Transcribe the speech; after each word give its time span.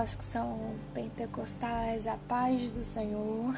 aquelas 0.00 0.14
que 0.14 0.24
são 0.24 0.74
pentecostais, 0.94 2.06
a 2.06 2.16
paz 2.16 2.72
do 2.72 2.84
Senhor. 2.84 3.54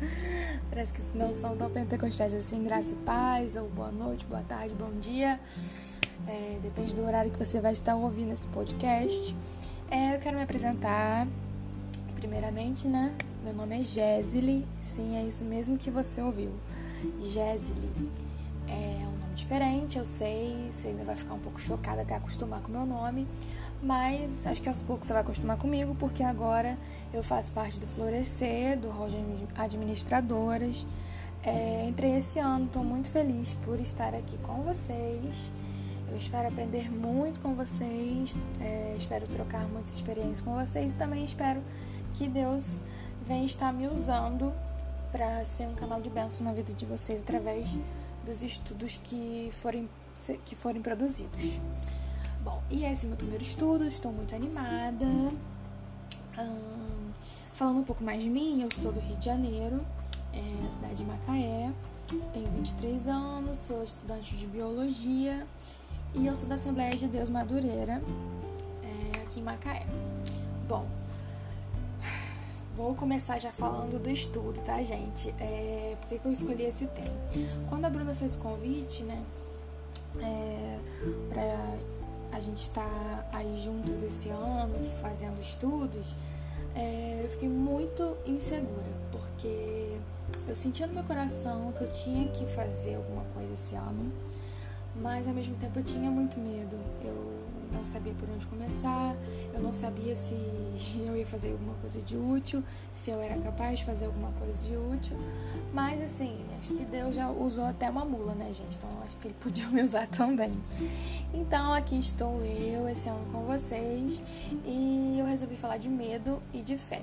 Parece 0.70 0.92
que 0.92 1.02
não 1.14 1.34
são 1.34 1.56
tão 1.56 1.70
pentecostais 1.70 2.32
assim, 2.32 2.64
graça 2.64 2.92
e 2.92 2.96
paz, 3.04 3.56
ou 3.56 3.68
boa 3.68 3.90
noite, 3.90 4.24
boa 4.24 4.42
tarde, 4.42 4.74
bom 4.74 4.90
dia. 5.00 5.38
É, 6.26 6.58
depende 6.62 6.94
do 6.94 7.04
horário 7.04 7.30
que 7.30 7.38
você 7.38 7.60
vai 7.60 7.74
estar 7.74 7.94
ouvindo 7.94 8.32
esse 8.32 8.46
podcast. 8.48 9.36
É, 9.90 10.14
eu 10.14 10.18
quero 10.18 10.36
me 10.36 10.42
apresentar, 10.42 11.26
primeiramente, 12.14 12.88
né? 12.88 13.14
Meu 13.44 13.52
nome 13.52 13.80
é 13.80 13.84
Jézili, 13.84 14.66
sim, 14.82 15.16
é 15.16 15.24
isso 15.24 15.44
mesmo 15.44 15.76
que 15.76 15.90
você 15.90 16.22
ouviu. 16.22 16.52
Jézili. 17.22 18.10
É 18.66 19.04
um 19.06 19.18
nome 19.18 19.34
diferente, 19.34 19.98
eu 19.98 20.06
sei, 20.06 20.70
você 20.72 20.88
ainda 20.88 21.04
vai 21.04 21.16
ficar 21.16 21.34
um 21.34 21.38
pouco 21.38 21.60
chocada 21.60 22.02
até 22.02 22.14
acostumar 22.14 22.60
com 22.62 22.68
o 22.68 22.72
meu 22.72 22.86
nome, 22.86 23.28
mas 23.82 24.46
acho 24.46 24.62
que 24.62 24.68
aos 24.68 24.82
poucos 24.82 25.06
você 25.06 25.12
vai 25.12 25.22
acostumar 25.22 25.56
comigo, 25.56 25.94
porque 25.94 26.22
agora 26.22 26.76
eu 27.12 27.22
faço 27.22 27.52
parte 27.52 27.78
do 27.78 27.86
Florescer, 27.86 28.78
do 28.78 28.88
de 29.08 29.60
administradoras. 29.60 30.86
É, 31.42 31.86
entrei 31.88 32.16
esse 32.16 32.38
ano, 32.38 32.66
estou 32.66 32.82
muito 32.82 33.08
feliz 33.10 33.54
por 33.64 33.78
estar 33.78 34.14
aqui 34.14 34.36
com 34.38 34.62
vocês. 34.62 35.50
Eu 36.10 36.16
espero 36.16 36.48
aprender 36.48 36.90
muito 36.90 37.40
com 37.40 37.54
vocês, 37.54 38.38
é, 38.60 38.94
espero 38.96 39.26
trocar 39.26 39.66
muitas 39.68 39.94
experiências 39.94 40.40
com 40.40 40.54
vocês 40.54 40.92
e 40.92 40.94
também 40.94 41.24
espero 41.24 41.62
que 42.14 42.28
Deus 42.28 42.80
venha 43.26 43.44
estar 43.44 43.72
me 43.72 43.88
usando 43.88 44.52
para 45.10 45.44
ser 45.44 45.66
um 45.66 45.74
canal 45.74 46.00
de 46.00 46.08
bênção 46.08 46.46
na 46.46 46.52
vida 46.52 46.72
de 46.72 46.86
vocês 46.86 47.20
através 47.20 47.78
dos 48.24 48.42
estudos 48.42 49.00
que 49.02 49.50
forem, 49.60 49.88
que 50.44 50.54
forem 50.54 50.80
produzidos. 50.80 51.60
Bom, 52.46 52.62
e 52.70 52.84
esse 52.84 53.06
é 53.06 53.08
meu 53.08 53.16
primeiro 53.16 53.42
estudo, 53.42 53.84
estou 53.84 54.12
muito 54.12 54.32
animada. 54.32 55.04
Falando 57.54 57.80
um 57.80 57.82
pouco 57.82 58.04
mais 58.04 58.22
de 58.22 58.30
mim, 58.30 58.62
eu 58.62 58.68
sou 58.70 58.92
do 58.92 59.00
Rio 59.00 59.16
de 59.16 59.26
Janeiro, 59.26 59.84
é, 60.32 60.70
cidade 60.70 60.94
de 60.94 61.04
Macaé, 61.04 61.72
tenho 62.32 62.48
23 62.52 63.08
anos, 63.08 63.58
sou 63.58 63.82
estudante 63.82 64.36
de 64.36 64.46
biologia 64.46 65.44
e 66.14 66.24
eu 66.24 66.36
sou 66.36 66.48
da 66.48 66.54
Assembleia 66.54 66.94
de 66.94 67.08
Deus 67.08 67.28
Madureira, 67.28 68.00
é, 68.84 69.22
aqui 69.22 69.40
em 69.40 69.42
Macaé. 69.42 69.84
Bom, 70.68 70.86
vou 72.76 72.94
começar 72.94 73.40
já 73.40 73.50
falando 73.50 74.00
do 74.00 74.08
estudo, 74.08 74.60
tá, 74.64 74.80
gente? 74.84 75.30
É, 75.40 75.96
por 76.00 76.16
que 76.16 76.24
eu 76.24 76.30
escolhi 76.30 76.62
esse 76.62 76.86
tema? 76.86 77.16
Quando 77.68 77.86
a 77.86 77.90
Bruna 77.90 78.14
fez 78.14 78.36
o 78.36 78.38
convite, 78.38 79.02
né, 79.02 79.20
é, 80.20 80.78
pra 81.28 81.96
a 82.32 82.40
gente 82.40 82.62
estar 82.62 83.28
aí 83.32 83.60
juntos 83.64 84.02
esse 84.02 84.28
ano, 84.28 84.74
fazendo 85.00 85.40
estudos, 85.40 86.14
é, 86.74 87.22
eu 87.24 87.30
fiquei 87.30 87.48
muito 87.48 88.16
insegura, 88.26 88.86
porque 89.10 89.96
eu 90.46 90.54
sentia 90.54 90.86
no 90.86 90.94
meu 90.94 91.04
coração 91.04 91.72
que 91.72 91.82
eu 91.82 91.90
tinha 91.90 92.28
que 92.28 92.44
fazer 92.46 92.96
alguma 92.96 93.24
coisa 93.34 93.52
esse 93.54 93.74
ano, 93.74 94.12
mas 94.94 95.26
ao 95.26 95.34
mesmo 95.34 95.56
tempo 95.56 95.78
eu 95.78 95.84
tinha 95.84 96.10
muito 96.10 96.38
medo. 96.38 96.76
Eu 97.02 97.35
não 97.72 97.84
sabia 97.84 98.12
por 98.14 98.28
onde 98.28 98.46
começar, 98.46 99.14
eu 99.54 99.60
não 99.60 99.72
sabia 99.72 100.14
se 100.16 100.34
eu 100.96 101.16
ia 101.16 101.26
fazer 101.26 101.52
alguma 101.52 101.74
coisa 101.74 102.00
de 102.00 102.16
útil, 102.16 102.62
se 102.94 103.10
eu 103.10 103.20
era 103.20 103.36
capaz 103.38 103.78
de 103.78 103.84
fazer 103.84 104.06
alguma 104.06 104.30
coisa 104.32 104.54
de 104.66 104.76
útil. 104.76 105.16
Mas 105.72 106.02
assim, 106.02 106.38
acho 106.58 106.74
que 106.74 106.84
Deus 106.84 107.14
já 107.14 107.30
usou 107.30 107.64
até 107.64 107.88
uma 107.88 108.04
mula, 108.04 108.34
né, 108.34 108.52
gente? 108.52 108.76
Então 108.76 108.90
acho 109.04 109.16
que 109.18 109.28
ele 109.28 109.36
podia 109.40 109.66
me 109.68 109.82
usar 109.82 110.06
também. 110.16 110.56
Então 111.32 111.72
aqui 111.72 111.98
estou 111.98 112.42
eu 112.44 112.88
esse 112.88 113.08
ano 113.08 113.24
com 113.32 113.44
vocês 113.44 114.22
e 114.64 115.16
eu 115.18 115.26
resolvi 115.26 115.56
falar 115.56 115.76
de 115.76 115.88
medo 115.88 116.42
e 116.52 116.62
de 116.62 116.76
fé, 116.76 117.02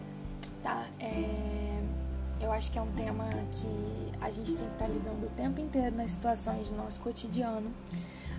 tá? 0.62 0.88
É... 1.00 1.81
Eu 2.41 2.52
acho 2.52 2.69
que 2.72 2.78
é 2.78 2.81
um 2.81 2.91
tema 2.91 3.23
que 3.53 4.13
a 4.19 4.29
gente 4.29 4.53
tem 4.56 4.68
que 4.68 4.73
estar 4.73 4.88
lidando 4.88 5.25
o 5.25 5.29
tempo 5.29 5.62
inteiro 5.62 5.96
nas 5.96 6.12
situações 6.12 6.68
do 6.68 6.75
nosso 6.75 7.00
cotidiano. 7.00 7.72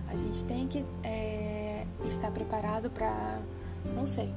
A 0.07 0.15
gente 0.15 0.45
tem 0.45 0.67
que 0.67 0.85
é, 1.03 1.64
estar 2.07 2.31
preparado 2.31 2.89
para, 2.89 3.39
não 3.95 4.07
sei, 4.07 4.33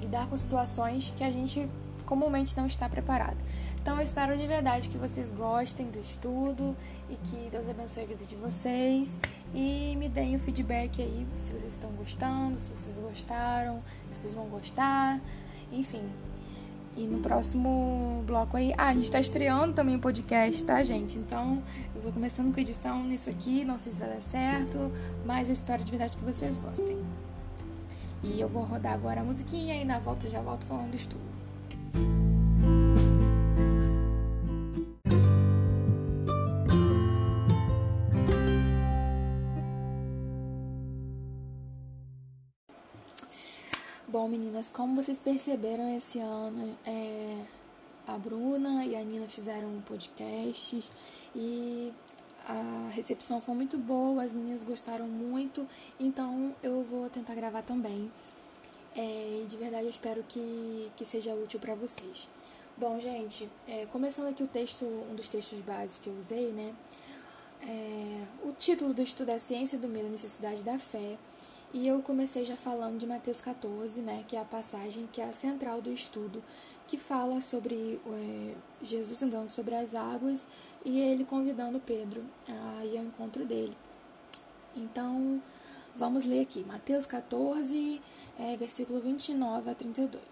lidar 0.00 0.26
com 0.28 0.36
situações 0.36 1.12
que 1.16 1.24
a 1.24 1.30
gente 1.30 1.68
comumente 2.04 2.56
não 2.56 2.66
está 2.66 2.88
preparado. 2.88 3.36
Então 3.80 3.96
eu 3.96 4.02
espero 4.02 4.36
de 4.36 4.46
verdade 4.46 4.88
que 4.88 4.96
vocês 4.96 5.30
gostem 5.30 5.90
do 5.90 5.98
estudo 5.98 6.76
e 7.10 7.16
que 7.16 7.50
Deus 7.50 7.68
abençoe 7.68 8.04
a 8.04 8.06
vida 8.06 8.24
de 8.24 8.36
vocês 8.36 9.18
e 9.54 9.94
me 9.98 10.08
deem 10.08 10.36
o 10.36 10.38
feedback 10.38 11.02
aí 11.02 11.26
se 11.36 11.52
vocês 11.52 11.74
estão 11.74 11.90
gostando, 11.90 12.58
se 12.58 12.74
vocês 12.74 12.96
gostaram, 12.98 13.82
se 14.10 14.20
vocês 14.20 14.34
vão 14.34 14.46
gostar, 14.46 15.20
enfim. 15.70 16.02
E 16.96 17.06
no 17.06 17.18
próximo 17.18 18.22
bloco 18.26 18.56
aí. 18.56 18.72
Ah, 18.78 18.88
a 18.88 18.94
gente 18.94 19.10
tá 19.10 19.20
estreando 19.20 19.74
também 19.74 19.96
o 19.96 19.98
podcast, 19.98 20.64
tá, 20.64 20.82
gente? 20.84 21.18
Então, 21.18 21.62
eu 21.94 22.00
vou 22.00 22.12
começando 22.12 22.54
com 22.54 22.60
edição 22.60 23.02
nisso 23.02 23.28
aqui. 23.30 23.64
Não 23.64 23.78
sei 23.78 23.92
se 23.92 24.00
vai 24.00 24.10
dar 24.10 24.22
certo, 24.22 24.92
mas 25.24 25.48
eu 25.48 25.54
espero 25.54 25.82
de 25.82 25.90
verdade 25.90 26.16
que 26.16 26.24
vocês 26.24 26.56
gostem. 26.58 26.96
E 28.22 28.40
eu 28.40 28.48
vou 28.48 28.62
rodar 28.62 28.94
agora 28.94 29.20
a 29.20 29.24
musiquinha 29.24 29.74
e 29.74 29.84
na 29.84 29.98
volta 29.98 30.30
já 30.30 30.40
volto 30.40 30.64
falando 30.64 30.90
do 30.90 30.96
estudo. 30.96 32.23
Meninas, 44.64 44.70
como 44.70 44.94
vocês 44.94 45.18
perceberam 45.18 45.96
esse 45.96 46.18
ano, 46.18 46.76
é, 46.86 47.38
a 48.06 48.16
Bruna 48.16 48.84
e 48.84 48.96
a 48.96 49.02
Nina 49.02 49.28
fizeram 49.28 49.80
podcasts 49.82 50.90
e 51.34 51.92
a 52.46 52.90
recepção 52.92 53.40
foi 53.40 53.54
muito 53.54 53.76
boa, 53.76 54.22
as 54.22 54.32
meninas 54.32 54.62
gostaram 54.62 55.06
muito, 55.06 55.66
então 55.98 56.54
eu 56.62 56.82
vou 56.84 57.08
tentar 57.10 57.34
gravar 57.34 57.62
também. 57.62 58.10
É, 58.96 59.42
e 59.42 59.46
de 59.46 59.56
verdade 59.56 59.84
eu 59.84 59.90
espero 59.90 60.24
que, 60.28 60.90
que 60.96 61.04
seja 61.04 61.34
útil 61.34 61.58
para 61.60 61.74
vocês. 61.74 62.28
Bom, 62.76 62.98
gente, 63.00 63.48
é, 63.68 63.86
começando 63.86 64.28
aqui 64.28 64.42
o 64.42 64.48
texto, 64.48 64.84
um 64.84 65.14
dos 65.14 65.28
textos 65.28 65.60
básicos 65.60 65.98
que 65.98 66.08
eu 66.08 66.18
usei, 66.18 66.52
né? 66.52 66.74
É, 67.66 68.24
o 68.44 68.52
título 68.52 68.92
do 68.92 69.02
estudo 69.02 69.30
é 69.30 69.38
Ciência 69.38 69.78
do 69.78 69.88
Medo 69.88 70.08
e 70.08 70.10
Necessidade 70.10 70.62
da 70.62 70.78
Fé. 70.78 71.16
E 71.74 71.88
eu 71.88 72.00
comecei 72.02 72.44
já 72.44 72.56
falando 72.56 72.98
de 72.98 73.04
Mateus 73.04 73.40
14, 73.40 74.00
né, 74.00 74.24
que 74.28 74.36
é 74.36 74.40
a 74.40 74.44
passagem 74.44 75.08
que 75.12 75.20
é 75.20 75.24
a 75.24 75.32
central 75.32 75.82
do 75.82 75.92
estudo, 75.92 76.40
que 76.86 76.96
fala 76.96 77.40
sobre 77.40 78.00
é, 78.06 78.54
Jesus 78.80 79.20
andando 79.24 79.50
sobre 79.50 79.74
as 79.74 79.92
águas 79.92 80.46
e 80.84 81.00
ele 81.00 81.24
convidando 81.24 81.80
Pedro 81.80 82.22
a 82.48 82.84
ir 82.84 82.96
ao 82.96 83.04
encontro 83.04 83.44
dele. 83.44 83.76
Então, 84.76 85.42
vamos 85.96 86.24
ler 86.24 86.42
aqui, 86.42 86.60
Mateus 86.60 87.06
14, 87.06 88.00
é, 88.38 88.56
versículo 88.56 89.00
29 89.00 89.68
a 89.68 89.74
32. 89.74 90.22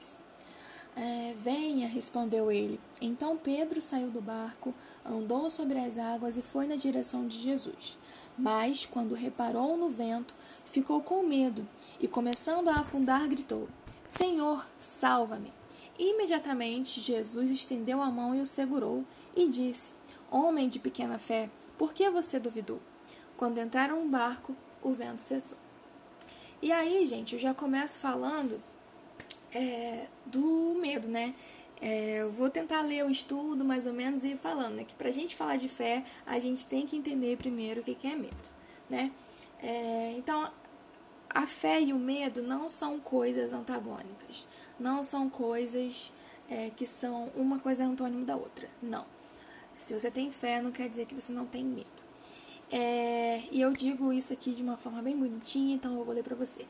É, 0.94 1.34
Venha, 1.42 1.88
respondeu 1.88 2.52
ele. 2.52 2.78
Então 3.00 3.36
Pedro 3.36 3.80
saiu 3.80 4.10
do 4.10 4.20
barco, 4.20 4.72
andou 5.04 5.50
sobre 5.50 5.80
as 5.80 5.98
águas 5.98 6.36
e 6.36 6.42
foi 6.42 6.68
na 6.68 6.76
direção 6.76 7.26
de 7.26 7.40
Jesus. 7.40 7.98
Mas, 8.38 8.86
quando 8.86 9.14
reparou 9.14 9.76
no 9.76 9.90
vento, 9.90 10.34
ficou 10.72 11.02
com 11.02 11.22
medo 11.22 11.68
e, 12.00 12.08
começando 12.08 12.68
a 12.68 12.76
afundar, 12.76 13.28
gritou: 13.28 13.68
Senhor, 14.06 14.66
salva-me! 14.80 15.52
Imediatamente 15.98 17.00
Jesus 17.00 17.50
estendeu 17.50 18.00
a 18.00 18.10
mão 18.10 18.34
e 18.34 18.40
o 18.40 18.46
segurou 18.46 19.04
e 19.36 19.46
disse: 19.48 19.92
Homem 20.30 20.68
de 20.68 20.78
pequena 20.78 21.18
fé, 21.18 21.50
por 21.76 21.92
que 21.92 22.08
você 22.10 22.40
duvidou? 22.40 22.80
Quando 23.36 23.60
entraram 23.60 24.02
no 24.02 24.10
barco, 24.10 24.56
o 24.82 24.92
vento 24.92 25.20
cessou. 25.20 25.58
E 26.62 26.72
aí, 26.72 27.04
gente, 27.06 27.34
eu 27.34 27.38
já 27.38 27.52
começo 27.52 27.98
falando 27.98 28.62
é, 29.52 30.06
do 30.24 30.74
medo, 30.80 31.06
né? 31.06 31.34
É, 31.80 32.18
eu 32.18 32.30
vou 32.30 32.48
tentar 32.48 32.80
ler 32.82 33.04
o 33.04 33.10
estudo 33.10 33.64
mais 33.64 33.86
ou 33.86 33.92
menos 33.92 34.22
e 34.24 34.28
ir 34.28 34.38
falando, 34.38 34.76
né? 34.76 34.84
Que 34.84 34.94
pra 34.94 35.10
gente 35.10 35.34
falar 35.36 35.56
de 35.56 35.68
fé, 35.68 36.04
a 36.24 36.38
gente 36.38 36.66
tem 36.66 36.86
que 36.86 36.96
entender 36.96 37.36
primeiro 37.36 37.80
o 37.80 37.84
que 37.84 38.06
é 38.06 38.14
medo, 38.14 38.50
né? 38.88 39.10
É, 39.62 40.14
então, 40.16 40.50
a 41.30 41.46
fé 41.46 41.80
e 41.80 41.92
o 41.92 41.98
medo 41.98 42.42
não 42.42 42.68
são 42.68 42.98
coisas 42.98 43.52
antagônicas, 43.52 44.48
não 44.78 45.04
são 45.04 45.30
coisas 45.30 46.12
é, 46.50 46.70
que 46.70 46.86
são 46.86 47.30
uma 47.34 47.58
coisa 47.58 47.84
antônimo 47.84 48.24
da 48.24 48.36
outra, 48.36 48.68
não. 48.82 49.06
Se 49.78 49.98
você 49.98 50.10
tem 50.10 50.30
fé, 50.30 50.60
não 50.60 50.70
quer 50.70 50.88
dizer 50.88 51.06
que 51.06 51.14
você 51.14 51.32
não 51.32 51.46
tem 51.46 51.64
medo. 51.64 52.02
É, 52.74 53.42
e 53.50 53.60
eu 53.60 53.70
digo 53.70 54.14
isso 54.14 54.32
aqui 54.32 54.52
de 54.52 54.62
uma 54.62 54.78
forma 54.78 55.02
bem 55.02 55.14
bonitinha, 55.14 55.74
então 55.74 55.94
eu 55.98 56.04
vou 56.04 56.14
ler 56.14 56.24
para 56.24 56.34
você, 56.34 56.66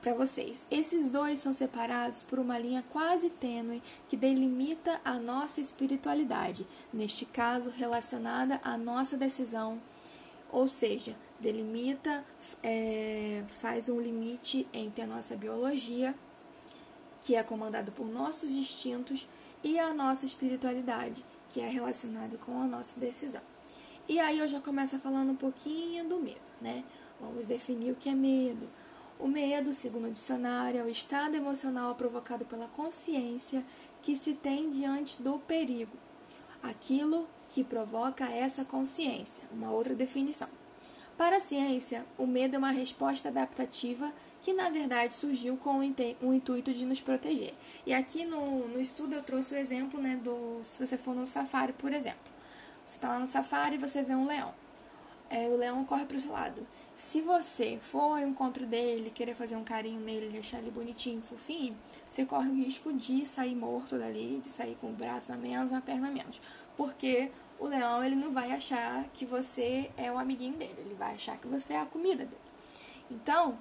para 0.00 0.14
vocês. 0.14 0.66
Esses 0.70 1.10
dois 1.10 1.40
são 1.40 1.52
separados 1.52 2.22
por 2.22 2.38
uma 2.38 2.58
linha 2.58 2.82
quase 2.90 3.28
tênue 3.28 3.82
que 4.08 4.16
delimita 4.16 4.98
a 5.04 5.14
nossa 5.18 5.60
espiritualidade, 5.60 6.66
neste 6.90 7.26
caso 7.26 7.68
relacionada 7.68 8.60
à 8.64 8.78
nossa 8.78 9.14
decisão, 9.14 9.78
ou 10.50 10.66
seja, 10.66 11.14
delimita, 11.42 12.24
é, 12.62 13.44
faz 13.60 13.88
um 13.88 14.00
limite 14.00 14.66
entre 14.72 15.02
a 15.02 15.06
nossa 15.06 15.36
biologia 15.36 16.14
que 17.22 17.36
é 17.36 17.42
comandado 17.42 17.92
por 17.92 18.06
nossos 18.08 18.50
instintos, 18.50 19.28
e 19.62 19.78
a 19.78 19.94
nossa 19.94 20.26
espiritualidade, 20.26 21.24
que 21.50 21.60
é 21.60 21.68
relacionada 21.68 22.36
com 22.38 22.60
a 22.60 22.66
nossa 22.66 22.98
decisão. 22.98 23.40
E 24.08 24.18
aí 24.18 24.40
eu 24.40 24.48
já 24.48 24.60
começo 24.60 24.98
falando 24.98 25.30
um 25.30 25.36
pouquinho 25.36 26.08
do 26.08 26.18
medo, 26.18 26.40
né? 26.60 26.84
Vamos 27.20 27.46
definir 27.46 27.92
o 27.92 27.94
que 27.94 28.08
é 28.08 28.14
medo. 28.14 28.68
O 29.20 29.28
medo, 29.28 29.72
segundo 29.72 30.08
o 30.08 30.10
dicionário, 30.10 30.80
é 30.80 30.82
o 30.82 30.88
estado 30.88 31.36
emocional 31.36 31.94
provocado 31.94 32.44
pela 32.44 32.66
consciência 32.66 33.64
que 34.02 34.16
se 34.16 34.34
tem 34.34 34.68
diante 34.68 35.22
do 35.22 35.38
perigo. 35.38 35.96
Aquilo 36.60 37.28
que 37.50 37.62
provoca 37.62 38.24
essa 38.24 38.64
consciência, 38.64 39.44
uma 39.52 39.70
outra 39.70 39.94
definição. 39.94 40.48
Para 41.22 41.36
a 41.36 41.40
ciência, 41.40 42.04
o 42.18 42.26
medo 42.26 42.56
é 42.56 42.58
uma 42.58 42.72
resposta 42.72 43.28
adaptativa 43.28 44.12
que 44.42 44.52
na 44.52 44.70
verdade 44.70 45.14
surgiu 45.14 45.56
com 45.56 45.78
o 45.78 46.34
intuito 46.34 46.74
de 46.74 46.84
nos 46.84 47.00
proteger. 47.00 47.54
E 47.86 47.94
aqui 47.94 48.24
no, 48.24 48.66
no 48.66 48.80
estudo 48.80 49.14
eu 49.14 49.22
trouxe 49.22 49.54
o 49.54 49.56
exemplo 49.56 50.00
né, 50.00 50.16
do 50.16 50.58
se 50.64 50.84
você 50.84 50.98
for 50.98 51.14
no 51.14 51.24
safari, 51.24 51.74
por 51.74 51.92
exemplo. 51.92 52.18
Você 52.84 52.96
está 52.96 53.08
lá 53.08 53.20
no 53.20 53.28
safari 53.28 53.76
e 53.76 53.78
você 53.78 54.02
vê 54.02 54.16
um 54.16 54.26
leão. 54.26 54.52
É, 55.30 55.46
o 55.46 55.56
leão 55.56 55.84
corre 55.84 56.06
para 56.06 56.16
o 56.16 56.20
seu 56.20 56.32
lado. 56.32 56.66
Se 56.96 57.20
você 57.20 57.78
for 57.80 58.18
ao 58.18 58.18
encontro 58.18 58.66
dele, 58.66 59.08
querer 59.08 59.36
fazer 59.36 59.54
um 59.54 59.62
carinho 59.62 60.00
nele, 60.00 60.36
achar 60.36 60.58
ele 60.58 60.72
bonitinho, 60.72 61.22
fofinho, 61.22 61.76
você 62.10 62.24
corre 62.24 62.48
o 62.48 62.54
risco 62.56 62.92
de 62.92 63.24
sair 63.24 63.54
morto 63.54 63.96
dali, 63.96 64.40
de 64.42 64.48
sair 64.48 64.76
com 64.80 64.88
o 64.88 64.92
braço 64.92 65.32
a 65.32 65.36
menos, 65.36 65.70
uma 65.70 65.80
perna 65.80 66.08
a 66.08 66.10
menos. 66.10 66.42
Porque 66.76 67.30
o 67.62 67.68
leão 67.68 68.04
ele 68.04 68.16
não 68.16 68.32
vai 68.32 68.50
achar 68.50 69.04
que 69.14 69.24
você 69.24 69.88
é 69.96 70.10
o 70.10 70.18
amiguinho 70.18 70.54
dele, 70.54 70.74
ele 70.78 70.94
vai 70.94 71.14
achar 71.14 71.36
que 71.36 71.46
você 71.46 71.74
é 71.74 71.80
a 71.80 71.86
comida 71.86 72.24
dele. 72.24 72.42
Então, 73.08 73.56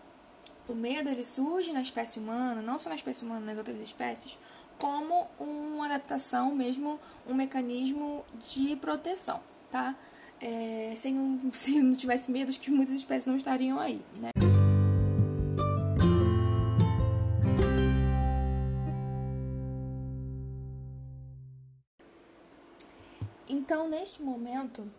o 0.68 0.74
medo 0.74 1.08
ele 1.08 1.24
surge 1.24 1.72
na 1.72 1.82
espécie 1.82 2.18
humana, 2.20 2.64
não 2.64 2.80
só 2.80 2.90
na 2.90 2.96
espécie 2.96 3.24
humana, 3.24 3.46
nas 3.46 3.58
outras 3.58 3.80
espécies, 3.80 4.40
como 4.80 5.28
uma 5.40 5.86
adaptação, 5.86 6.56
mesmo 6.56 7.00
um 7.28 7.36
mecanismo 7.36 8.26
de 8.50 8.76
proteção, 8.78 9.40
tá? 9.70 9.96
É, 10.42 10.94
sem 10.98 11.16
um, 11.16 11.40
se 11.54 11.80
não 11.80 11.94
tivesse 11.94 12.32
medo, 12.32 12.52
que 12.54 12.72
muitas 12.72 12.96
espécies 12.96 13.28
não 13.28 13.38
estariam 13.38 13.80
aí, 13.80 14.02
né? 14.16 14.31
Neste 23.92 24.24
momento 24.24 24.90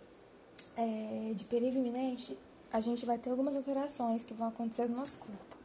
é, 0.77 1.33
de 1.35 1.45
perigo 1.45 1.79
iminente, 1.79 2.39
a 2.71 2.79
gente 2.79 3.07
vai 3.07 3.17
ter 3.17 3.31
algumas 3.31 3.57
alterações 3.57 4.23
que 4.23 4.35
vão 4.35 4.49
acontecer 4.49 4.87
no 4.87 4.97
nosso 4.97 5.19
corpo. 5.19 5.57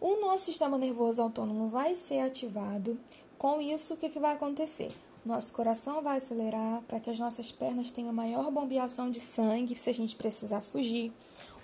O 0.00 0.20
nosso 0.20 0.46
sistema 0.46 0.76
nervoso 0.76 1.22
autônomo 1.22 1.68
vai 1.68 1.94
ser 1.94 2.20
ativado. 2.20 2.98
Com 3.38 3.60
isso, 3.60 3.94
o 3.94 3.96
que, 3.96 4.08
que 4.08 4.18
vai 4.18 4.34
acontecer? 4.34 4.90
Nosso 5.24 5.52
coração 5.52 6.02
vai 6.02 6.18
acelerar 6.18 6.82
para 6.82 7.00
que 7.00 7.08
as 7.08 7.18
nossas 7.18 7.50
pernas 7.52 7.90
tenham 7.90 8.12
maior 8.12 8.50
bombeação 8.50 9.10
de 9.10 9.20
sangue 9.20 9.76
se 9.76 9.88
a 9.88 9.94
gente 9.94 10.16
precisar 10.16 10.60
fugir. 10.60 11.12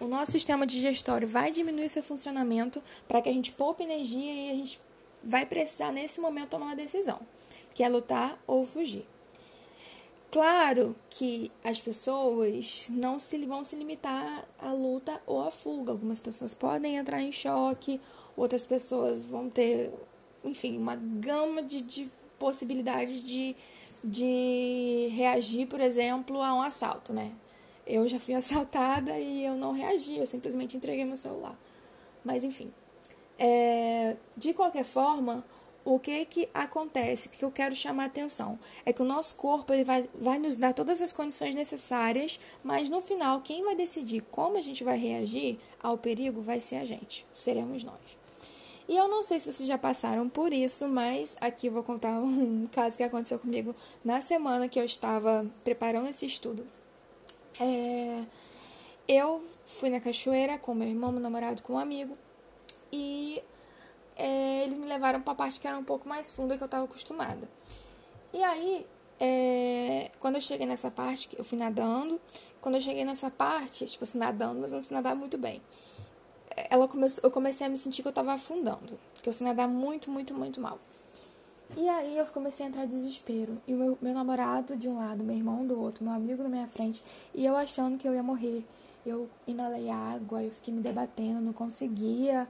O 0.01 0.07
nosso 0.07 0.33
sistema 0.33 0.67
digestório 0.67 1.27
vai 1.27 1.51
diminuir 1.51 1.89
seu 1.89 2.03
funcionamento 2.03 2.83
para 3.07 3.21
que 3.21 3.29
a 3.29 3.33
gente 3.33 3.53
poupe 3.53 3.83
energia 3.83 4.33
e 4.33 4.51
a 4.51 4.55
gente 4.55 4.81
vai 5.23 5.47
precisar 5.47 5.93
nesse 5.93 6.21
momento 6.21 6.51
tomar 6.51 6.67
uma 6.67 6.77
decisão, 6.77 7.21
que 7.75 7.83
é 7.83 7.89
lutar 7.89 8.39
ou 8.47 8.65
fugir. 8.67 9.07
Claro 10.33 10.97
que 11.11 11.53
as 11.63 11.79
pessoas 11.79 12.89
não 12.89 13.19
se 13.19 13.37
vão 13.45 13.63
se 13.63 13.77
limitar 13.77 14.49
à 14.59 14.73
luta 14.73 15.21
ou 15.27 15.47
à 15.47 15.51
fuga. 15.51 15.93
Algumas 15.93 16.21
pessoas 16.21 16.55
podem 16.55 16.97
entrar 16.97 17.21
em 17.21 17.31
choque, 17.31 18.01
outras 18.35 18.65
pessoas 18.65 19.23
vão 19.23 19.51
ter, 19.51 19.93
enfim, 20.43 20.79
uma 20.79 20.97
gama 20.97 21.63
de, 21.63 21.83
de 21.83 22.11
possibilidades 22.39 23.23
de, 23.23 23.55
de 24.03 25.11
reagir, 25.13 25.67
por 25.67 25.83
exemplo, 25.83 26.41
a 26.41 26.55
um 26.55 26.63
assalto, 26.63 27.13
né? 27.13 27.31
Eu 27.87 28.09
já 28.09 28.19
fui 28.19 28.33
assaltada 28.35 29.19
e 29.19 29.45
eu 29.45 29.55
não 29.55 29.73
reagi, 29.73 30.17
eu 30.17 30.27
simplesmente 30.27 30.79
entreguei 30.79 31.05
meu 31.05 31.19
celular. 31.19 31.59
Mas 32.25 32.43
enfim. 32.43 32.73
É, 33.39 34.17
de 34.35 34.55
qualquer 34.55 34.85
forma, 34.85 35.45
o 35.85 35.99
que 35.99 36.25
que 36.25 36.49
acontece? 36.55 37.29
O 37.29 37.31
que 37.31 37.45
eu 37.45 37.51
quero 37.51 37.75
chamar 37.75 38.05
a 38.05 38.07
atenção 38.07 38.59
é 38.85 38.93
que 38.93 39.03
o 39.03 39.05
nosso 39.05 39.35
corpo 39.35 39.73
ele 39.73 39.85
vai, 39.85 40.09
vai 40.15 40.39
nos 40.39 40.57
dar 40.57 40.73
todas 40.73 41.03
as 41.03 41.13
condições 41.13 41.55
necessárias, 41.55 42.39
mas 42.63 42.89
no 42.89 43.01
final, 43.01 43.41
quem 43.41 43.65
vai 43.65 43.75
decidir 43.75 44.23
como 44.31 44.57
a 44.57 44.61
gente 44.61 44.85
vai 44.85 44.97
reagir 44.97 45.59
ao 45.83 45.99
perigo 45.99 46.41
vai 46.41 46.61
ser 46.61 46.77
a 46.77 46.85
gente, 46.85 47.27
seremos 47.35 47.83
nós. 47.83 48.23
E 48.89 48.97
eu 48.97 49.09
não 49.09 49.23
sei 49.23 49.41
se 49.41 49.51
vocês 49.51 49.69
já 49.69 49.79
passaram 49.79 50.29
por 50.29 50.53
isso, 50.53 50.89
mas 50.89 51.37
aqui 51.41 51.69
eu 51.69 51.73
vou 51.73 51.83
contar 51.83 52.19
um 52.21 52.67
caso 52.71 52.97
que 52.97 53.03
aconteceu 53.03 53.39
comigo 53.39 53.75
na 54.05 54.21
semana 54.21 54.69
que 54.69 54.79
eu 54.79 54.85
estava 54.85 55.47
preparando 55.65 56.09
esse 56.09 56.27
estudo. 56.27 56.67
É, 57.61 58.25
eu 59.09 59.45
fui 59.65 59.91
na 59.91 60.01
cachoeira 60.01 60.59
com 60.59 60.75
meu 60.75 60.89
irmão, 60.89 61.13
meu 61.13 61.21
namorado, 61.21 61.63
com 61.63 61.75
um 61.75 61.79
amigo, 61.79 62.17
e 62.93 63.43
é, 64.17 64.65
eles 64.65 64.79
me 64.79 64.87
levaram 64.87 65.21
para 65.21 65.33
a 65.33 65.37
parte 65.37 65.61
que 65.61 65.67
era 65.67 65.77
um 65.77 65.85
pouco 65.85 66.09
mais 66.09 66.33
funda 66.33 66.57
que 66.57 66.63
eu 66.63 66.67
estava 66.67 66.85
acostumada. 66.85 67.49
E 68.33 68.43
aí, 68.43 68.87
é, 69.21 70.11
quando 70.19 70.37
eu 70.37 70.41
cheguei 70.41 70.67
nessa 70.67 70.91
parte, 70.91 71.29
eu 71.37 71.45
fui 71.45 71.59
nadando. 71.59 72.21
Quando 72.61 72.77
eu 72.77 72.81
cheguei 72.81 73.05
nessa 73.05 73.31
parte, 73.31 73.87
tipo 73.87 74.05
assim, 74.05 74.19
nadando, 74.19 74.61
mas 74.61 74.73
não 74.73 74.83
sei 74.83 74.95
nadar 74.95 75.15
muito 75.15 75.37
bem. 75.39 75.63
Ela 76.71 76.87
começou, 76.87 77.23
eu 77.25 77.31
comecei 77.31 77.67
a 77.67 77.71
me 77.71 77.79
sentir 77.79 78.03
que 78.03 78.09
eu 78.09 78.11
estava 78.11 78.33
afundando, 78.33 78.99
que 79.23 79.29
eu 79.29 79.33
sei 79.33 79.47
nadar 79.47 79.69
muito, 79.69 80.11
muito, 80.11 80.35
muito 80.35 80.61
mal. 80.61 80.79
E 81.77 81.89
aí 81.89 82.19
eu 82.19 82.27
comecei 82.27 82.67
a 82.67 82.69
entrar 82.69 82.85
em 82.85 82.89
desespero. 82.89 83.61
E 83.67 83.73
o 83.73 83.77
meu, 83.77 83.99
meu 84.03 84.13
namorado 84.13 84.77
de 84.77 84.89
um 84.89 84.99
lado, 84.99 85.25
meu 85.25 85.37
irmão 85.37 85.67
do 85.67 85.81
outro, 85.81 86.05
meu 86.05 86.13
amigo 86.13 86.43
na 86.43 86.49
minha 86.49 86.69
frente, 86.69 87.03
e 87.35 87.45
eu 87.45 87.57
achando 87.57 87.97
que 87.97 88.07
eu 88.07 88.15
ia 88.15 88.23
morrer. 88.23 88.65
Eu 89.07 89.29
inalei 89.47 89.89
água, 89.89 90.43
eu 90.43 90.51
fiquei 90.51 90.73
me 90.73 90.81
debatendo, 90.81 91.41
não 91.41 91.53
conseguia 91.53 92.47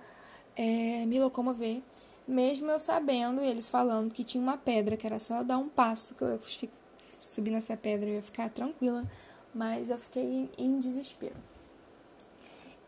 é, 0.56 1.04
me 1.06 1.18
locomover, 1.18 1.82
mesmo 2.26 2.70
eu 2.70 2.78
sabendo, 2.78 3.42
e 3.42 3.46
eles 3.46 3.68
falando 3.68 4.12
que 4.12 4.24
tinha 4.24 4.42
uma 4.42 4.56
pedra, 4.56 4.96
que 4.96 5.06
era 5.06 5.18
só 5.18 5.42
dar 5.42 5.58
um 5.58 5.68
passo, 5.68 6.14
que 6.14 6.22
eu 6.22 6.38
subir 7.20 7.50
nessa 7.50 7.76
pedra 7.76 8.08
eu 8.08 8.14
ia 8.16 8.22
ficar 8.22 8.48
tranquila, 8.50 9.04
mas 9.54 9.90
eu 9.90 9.98
fiquei 9.98 10.22
em, 10.22 10.50
em 10.58 10.80
desespero. 10.80 11.36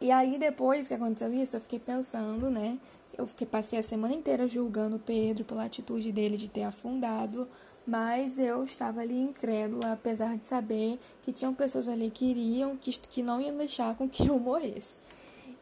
E 0.01 0.11
aí, 0.11 0.39
depois 0.39 0.89
que 0.89 0.95
aconteceu 0.95 1.33
isso, 1.33 1.57
eu 1.57 1.61
fiquei 1.61 1.79
pensando, 1.79 2.51
né? 2.51 2.79
Eu 3.17 3.27
fiquei, 3.27 3.47
passei 3.47 3.79
a 3.79 3.83
semana 3.83 4.13
inteira 4.13 4.49
julgando 4.49 4.99
Pedro 4.99 5.45
pela 5.45 5.65
atitude 5.65 6.11
dele 6.11 6.37
de 6.37 6.51
ter 6.51 6.65
afundado, 6.65 7.49
mas 7.87 8.39
eu 8.39 8.65
estava 8.65 9.01
ali 9.01 9.19
incrédula, 9.19 9.93
apesar 9.93 10.37
de 10.37 10.47
saber 10.47 10.99
que 11.23 11.33
tinham 11.33 11.55
pessoas 11.55 11.87
ali 11.87 12.11
que 12.11 12.25
iriam, 12.25 12.77
que, 12.77 12.91
que 12.91 13.23
não 13.23 13.41
iam 13.41 13.57
deixar 13.57 13.95
com 13.97 14.09
que 14.09 14.27
eu 14.27 14.39
morresse. 14.39 14.99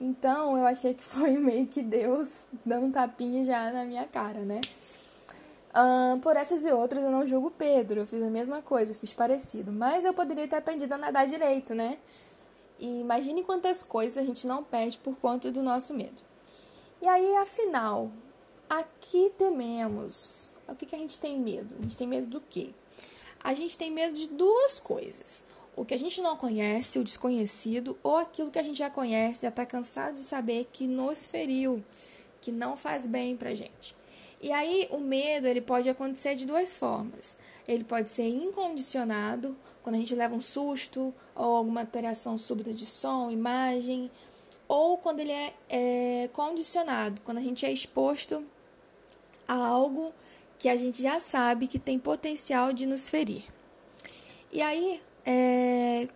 Então 0.03 0.59
eu 0.59 0.67
achei 0.67 0.95
que 0.95 1.03
foi 1.05 1.31
meio 1.39 1.69
que 1.69 1.81
Deus 1.81 2.39
dando 2.65 2.87
um 2.87 2.93
tapinha 2.93 3.45
já 3.45 3.71
na 3.71 3.85
minha 3.85 4.05
cara, 4.05 4.41
né? 4.41 4.61
Por 6.21 6.37
essas 6.37 6.65
e 6.65 6.73
outras 6.73 7.03
eu 7.03 7.11
não 7.11 7.27
julgo 7.27 7.51
Pedro, 7.53 8.01
eu 8.01 8.07
fiz 8.07 8.21
a 8.21 8.29
mesma 8.29 8.61
coisa, 8.61 8.93
fiz 8.93 9.15
parecido, 9.15 9.71
mas 9.73 10.05
eu 10.05 10.13
poderia 10.13 10.47
ter 10.47 10.57
aprendido 10.57 10.93
a 10.93 10.99
nadar 10.99 11.27
direito, 11.27 11.73
né? 11.73 11.99
E 12.81 13.01
imagine 13.01 13.45
quantas 13.45 13.83
coisas 13.83 14.19
a 14.19 14.27
gente 14.27 14.45
não 14.45 14.65
perde 14.65 14.99
por 14.99 15.17
conta 15.17 15.53
do 15.53 15.63
nosso 15.63 15.95
medo. 15.95 16.21
E 17.01 17.07
aí, 17.07 17.37
afinal, 17.37 18.11
aqui 18.69 19.33
tememos. 19.39 20.51
O 20.69 20.75
que, 20.75 20.85
que 20.85 20.97
a 20.97 20.99
gente 20.99 21.19
tem 21.19 21.39
medo? 21.39 21.75
A 21.79 21.83
gente 21.83 21.97
tem 21.97 22.09
medo 22.09 22.27
do 22.27 22.41
quê? 22.41 22.71
A 23.43 23.55
gente 23.55 23.79
tem 23.79 23.91
medo 23.91 24.15
de 24.15 24.27
duas 24.29 24.81
coisas 24.81 25.45
o 25.75 25.85
que 25.85 25.95
a 25.95 25.99
gente 25.99 26.21
não 26.21 26.37
conhece, 26.37 26.99
o 26.99 27.05
desconhecido, 27.05 27.99
ou 28.03 28.17
aquilo 28.17 28.51
que 28.51 28.59
a 28.59 28.63
gente 28.63 28.79
já 28.79 28.91
conhece, 28.91 29.43
já 29.43 29.49
está 29.49 29.65
cansado 29.65 30.17
de 30.17 30.23
saber 30.23 30.69
que 30.73 30.87
nos 30.87 31.27
feriu, 31.27 31.83
que 32.41 32.53
não 32.53 32.77
faz 32.77 33.07
bem 33.07 33.37
pra 33.37 33.55
gente. 33.55 33.95
E 34.41 34.53
aí 34.53 34.89
o 34.91 34.99
medo 34.99 35.47
ele 35.47 35.61
pode 35.61 35.89
acontecer 35.89 36.35
de 36.35 36.45
duas 36.45 36.79
formas. 36.79 37.37
Ele 37.67 37.85
pode 37.85 38.09
ser 38.09 38.29
incondicionado, 38.29 39.57
quando 39.83 39.97
a 39.97 39.99
gente 39.99 40.15
leva 40.15 40.35
um 40.35 40.43
susto 40.43 41.15
ou 41.35 41.57
alguma 41.57 41.81
alteração 41.81 42.37
súbita 42.37 42.73
de 42.73 42.85
som, 42.85 43.31
imagem, 43.31 44.11
ou 44.69 44.99
quando 44.99 45.21
ele 45.21 45.33
é, 45.33 45.53
é 45.69 46.31
condicionado, 46.33 47.21
quando 47.25 47.39
a 47.39 47.43
gente 47.43 47.65
é 47.65 47.73
exposto 47.73 48.45
a 49.47 49.55
algo 49.55 50.13
que 50.59 50.69
a 50.69 50.77
gente 50.77 51.03
já 51.03 51.19
sabe 51.19 51.67
que 51.67 51.79
tem 51.79 51.99
potencial 51.99 52.73
de 52.73 52.87
nos 52.87 53.09
ferir. 53.09 53.45
E 54.53 54.61
aí, 54.61 55.01
é, 55.25 56.07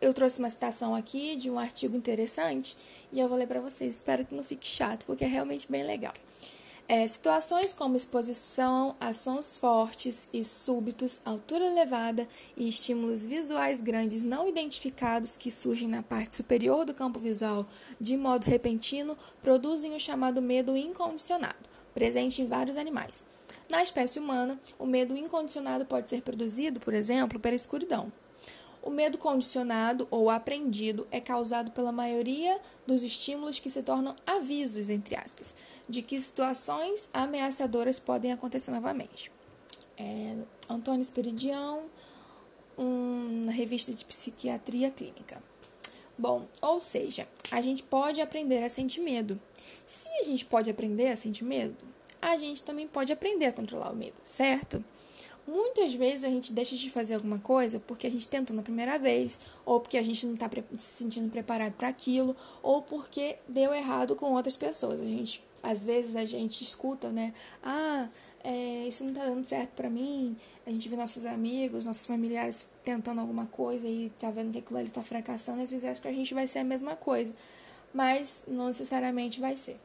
eu 0.00 0.14
trouxe 0.14 0.38
uma 0.38 0.50
citação 0.50 0.94
aqui 0.94 1.36
de 1.36 1.50
um 1.50 1.58
artigo 1.58 1.96
interessante 1.96 2.76
e 3.12 3.18
eu 3.18 3.28
vou 3.28 3.38
ler 3.38 3.46
para 3.46 3.60
vocês. 3.60 3.96
Espero 3.96 4.24
que 4.24 4.34
não 4.34 4.44
fique 4.44 4.66
chato, 4.66 5.04
porque 5.06 5.24
é 5.24 5.28
realmente 5.28 5.70
bem 5.70 5.84
legal. 5.84 6.14
É, 6.90 7.06
situações 7.06 7.74
como 7.74 7.98
exposição 7.98 8.96
a 8.98 9.12
sons 9.12 9.58
fortes 9.58 10.26
e 10.32 10.42
súbitos, 10.42 11.20
altura 11.22 11.66
elevada 11.66 12.26
e 12.56 12.66
estímulos 12.66 13.26
visuais 13.26 13.82
grandes 13.82 14.24
não 14.24 14.48
identificados 14.48 15.36
que 15.36 15.50
surgem 15.50 15.86
na 15.86 16.02
parte 16.02 16.36
superior 16.36 16.86
do 16.86 16.94
campo 16.94 17.20
visual 17.20 17.66
de 18.00 18.16
modo 18.16 18.46
repentino 18.46 19.18
produzem 19.42 19.94
o 19.94 20.00
chamado 20.00 20.40
medo 20.40 20.74
incondicionado 20.74 21.68
presente 21.92 22.40
em 22.40 22.46
vários 22.46 22.76
animais. 22.76 23.26
Na 23.68 23.82
espécie 23.82 24.18
humana, 24.18 24.58
o 24.78 24.86
medo 24.86 25.16
incondicionado 25.16 25.84
pode 25.84 26.08
ser 26.08 26.22
produzido, 26.22 26.80
por 26.80 26.94
exemplo, 26.94 27.38
pela 27.38 27.54
escuridão. 27.54 28.10
O 28.82 28.90
medo 28.90 29.18
condicionado 29.18 30.08
ou 30.10 30.30
aprendido 30.30 31.06
é 31.10 31.20
causado 31.20 31.70
pela 31.72 31.92
maioria 31.92 32.58
dos 32.86 33.02
estímulos 33.02 33.58
que 33.58 33.68
se 33.68 33.82
tornam 33.82 34.16
avisos, 34.26 34.88
entre 34.88 35.14
aspas, 35.14 35.54
de 35.86 36.00
que 36.00 36.18
situações 36.20 37.08
ameaçadoras 37.12 37.98
podem 37.98 38.32
acontecer 38.32 38.70
novamente. 38.70 39.30
É, 39.98 40.36
Antônio 40.68 41.02
Esperidião, 41.02 41.82
uma 42.78 43.52
revista 43.52 43.92
de 43.92 44.04
psiquiatria 44.04 44.90
clínica. 44.90 45.42
Bom, 46.16 46.46
ou 46.62 46.80
seja, 46.80 47.28
a 47.50 47.60
gente 47.60 47.82
pode 47.82 48.20
aprender 48.20 48.64
a 48.64 48.68
sentir 48.68 49.00
medo. 49.00 49.38
Se 49.86 50.08
a 50.20 50.24
gente 50.24 50.44
pode 50.44 50.70
aprender 50.70 51.08
a 51.08 51.16
sentir 51.16 51.44
medo, 51.44 51.76
a 52.20 52.36
gente 52.36 52.62
também 52.62 52.86
pode 52.86 53.12
aprender 53.12 53.46
a 53.46 53.52
controlar 53.52 53.92
o 53.92 53.96
medo, 53.96 54.16
certo? 54.24 54.84
Muitas 55.48 55.94
vezes 55.94 56.24
a 56.24 56.28
gente 56.28 56.52
deixa 56.52 56.76
de 56.76 56.90
fazer 56.90 57.14
alguma 57.14 57.38
coisa 57.38 57.80
porque 57.80 58.06
a 58.06 58.10
gente 58.10 58.28
tentou 58.28 58.54
na 58.54 58.62
primeira 58.62 58.98
vez, 58.98 59.40
ou 59.64 59.80
porque 59.80 59.96
a 59.96 60.02
gente 60.02 60.26
não 60.26 60.34
está 60.34 60.46
se 60.76 60.92
sentindo 60.92 61.30
preparado 61.30 61.72
para 61.72 61.88
aquilo, 61.88 62.36
ou 62.62 62.82
porque 62.82 63.36
deu 63.48 63.72
errado 63.72 64.14
com 64.14 64.32
outras 64.32 64.58
pessoas. 64.58 65.00
A 65.00 65.04
gente, 65.04 65.42
às 65.62 65.82
vezes 65.86 66.16
a 66.16 66.26
gente 66.26 66.62
escuta, 66.62 67.08
né? 67.08 67.32
Ah, 67.62 68.10
é, 68.44 68.88
isso 68.88 69.04
não 69.04 69.12
está 69.12 69.24
dando 69.24 69.42
certo 69.42 69.70
para 69.70 69.88
mim. 69.88 70.36
A 70.66 70.70
gente 70.70 70.86
vê 70.86 70.96
nossos 70.96 71.24
amigos, 71.24 71.86
nossos 71.86 72.04
familiares 72.04 72.68
tentando 72.84 73.18
alguma 73.22 73.46
coisa 73.46 73.88
e 73.88 74.12
tá 74.20 74.30
vendo 74.30 74.52
que 74.52 74.58
aquilo 74.58 74.78
ali 74.78 74.88
está 74.88 75.02
fracassando. 75.02 75.62
Às 75.62 75.70
vezes 75.70 75.88
acha 75.88 76.02
que 76.02 76.08
a 76.08 76.12
gente 76.12 76.34
vai 76.34 76.46
ser 76.46 76.58
a 76.58 76.64
mesma 76.64 76.94
coisa, 76.94 77.34
mas 77.94 78.42
não 78.46 78.66
necessariamente 78.66 79.40
vai 79.40 79.56
ser 79.56 79.80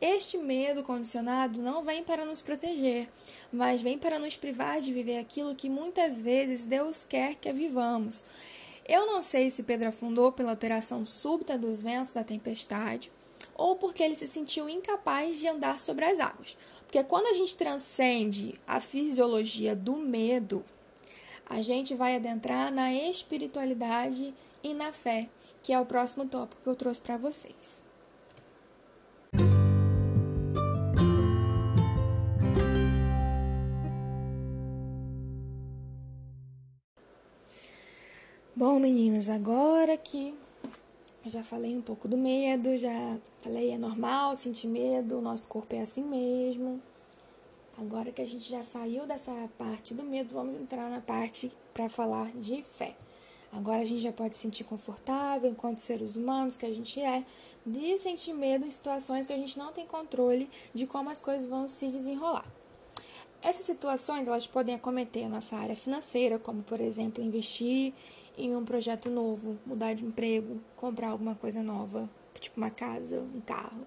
este 0.00 0.38
medo 0.38 0.82
condicionado 0.82 1.60
não 1.60 1.82
vem 1.82 2.04
para 2.04 2.24
nos 2.24 2.40
proteger, 2.40 3.08
mas 3.52 3.82
vem 3.82 3.98
para 3.98 4.18
nos 4.18 4.36
privar 4.36 4.80
de 4.80 4.92
viver 4.92 5.18
aquilo 5.18 5.54
que 5.54 5.68
muitas 5.68 6.20
vezes 6.20 6.64
Deus 6.64 7.04
quer 7.04 7.34
que 7.34 7.52
vivamos. 7.52 8.24
Eu 8.86 9.06
não 9.06 9.20
sei 9.20 9.50
se 9.50 9.62
Pedro 9.62 9.88
afundou 9.88 10.32
pela 10.32 10.50
alteração 10.50 11.04
súbita 11.04 11.58
dos 11.58 11.82
ventos 11.82 12.12
da 12.12 12.24
tempestade 12.24 13.10
ou 13.54 13.76
porque 13.76 14.02
ele 14.02 14.14
se 14.14 14.26
sentiu 14.26 14.68
incapaz 14.68 15.38
de 15.38 15.48
andar 15.48 15.80
sobre 15.80 16.04
as 16.04 16.20
águas. 16.20 16.56
Porque 16.84 17.02
quando 17.04 17.26
a 17.26 17.34
gente 17.34 17.54
transcende 17.54 18.58
a 18.66 18.80
fisiologia 18.80 19.76
do 19.76 19.96
medo, 19.96 20.64
a 21.44 21.60
gente 21.60 21.94
vai 21.94 22.16
adentrar 22.16 22.72
na 22.72 22.94
espiritualidade 22.94 24.32
e 24.62 24.72
na 24.72 24.92
fé, 24.92 25.28
que 25.62 25.72
é 25.72 25.78
o 25.78 25.84
próximo 25.84 26.26
tópico 26.26 26.62
que 26.62 26.68
eu 26.68 26.76
trouxe 26.76 27.00
para 27.00 27.16
vocês. 27.16 27.87
Bom, 38.58 38.80
meninas, 38.80 39.30
agora 39.30 39.96
que 39.96 40.34
já 41.24 41.44
falei 41.44 41.76
um 41.76 41.80
pouco 41.80 42.08
do 42.08 42.18
medo, 42.18 42.76
já 42.76 43.16
falei 43.40 43.70
é 43.70 43.78
normal 43.78 44.34
sentir 44.34 44.66
medo, 44.66 45.18
o 45.18 45.22
nosso 45.22 45.46
corpo 45.46 45.76
é 45.76 45.82
assim 45.82 46.02
mesmo. 46.02 46.82
Agora 47.80 48.10
que 48.10 48.20
a 48.20 48.26
gente 48.26 48.50
já 48.50 48.64
saiu 48.64 49.06
dessa 49.06 49.30
parte 49.56 49.94
do 49.94 50.02
medo, 50.02 50.34
vamos 50.34 50.56
entrar 50.56 50.90
na 50.90 51.00
parte 51.00 51.52
para 51.72 51.88
falar 51.88 52.32
de 52.32 52.64
fé. 52.64 52.96
Agora 53.52 53.82
a 53.82 53.84
gente 53.84 54.02
já 54.02 54.10
pode 54.10 54.36
se 54.36 54.42
sentir 54.42 54.64
confortável 54.64 55.48
enquanto 55.48 55.78
seres 55.78 56.16
humanos 56.16 56.56
que 56.56 56.66
a 56.66 56.74
gente 56.74 57.00
é, 57.00 57.24
de 57.64 57.96
sentir 57.96 58.32
medo 58.32 58.66
em 58.66 58.70
situações 58.72 59.24
que 59.24 59.32
a 59.32 59.38
gente 59.38 59.56
não 59.56 59.72
tem 59.72 59.86
controle 59.86 60.50
de 60.74 60.84
como 60.84 61.10
as 61.10 61.20
coisas 61.20 61.48
vão 61.48 61.68
se 61.68 61.86
desenrolar. 61.86 62.44
Essas 63.40 63.66
situações 63.66 64.26
elas 64.26 64.48
podem 64.48 64.74
acometer 64.74 65.26
a 65.26 65.28
nossa 65.28 65.54
área 65.54 65.76
financeira, 65.76 66.40
como 66.40 66.64
por 66.64 66.80
exemplo 66.80 67.22
investir 67.22 67.94
em 68.38 68.54
um 68.54 68.64
projeto 68.64 69.10
novo, 69.10 69.58
mudar 69.66 69.94
de 69.94 70.04
emprego, 70.04 70.60
comprar 70.76 71.10
alguma 71.10 71.34
coisa 71.34 71.62
nova, 71.62 72.08
tipo 72.40 72.56
uma 72.56 72.70
casa, 72.70 73.20
um 73.34 73.40
carro. 73.40 73.86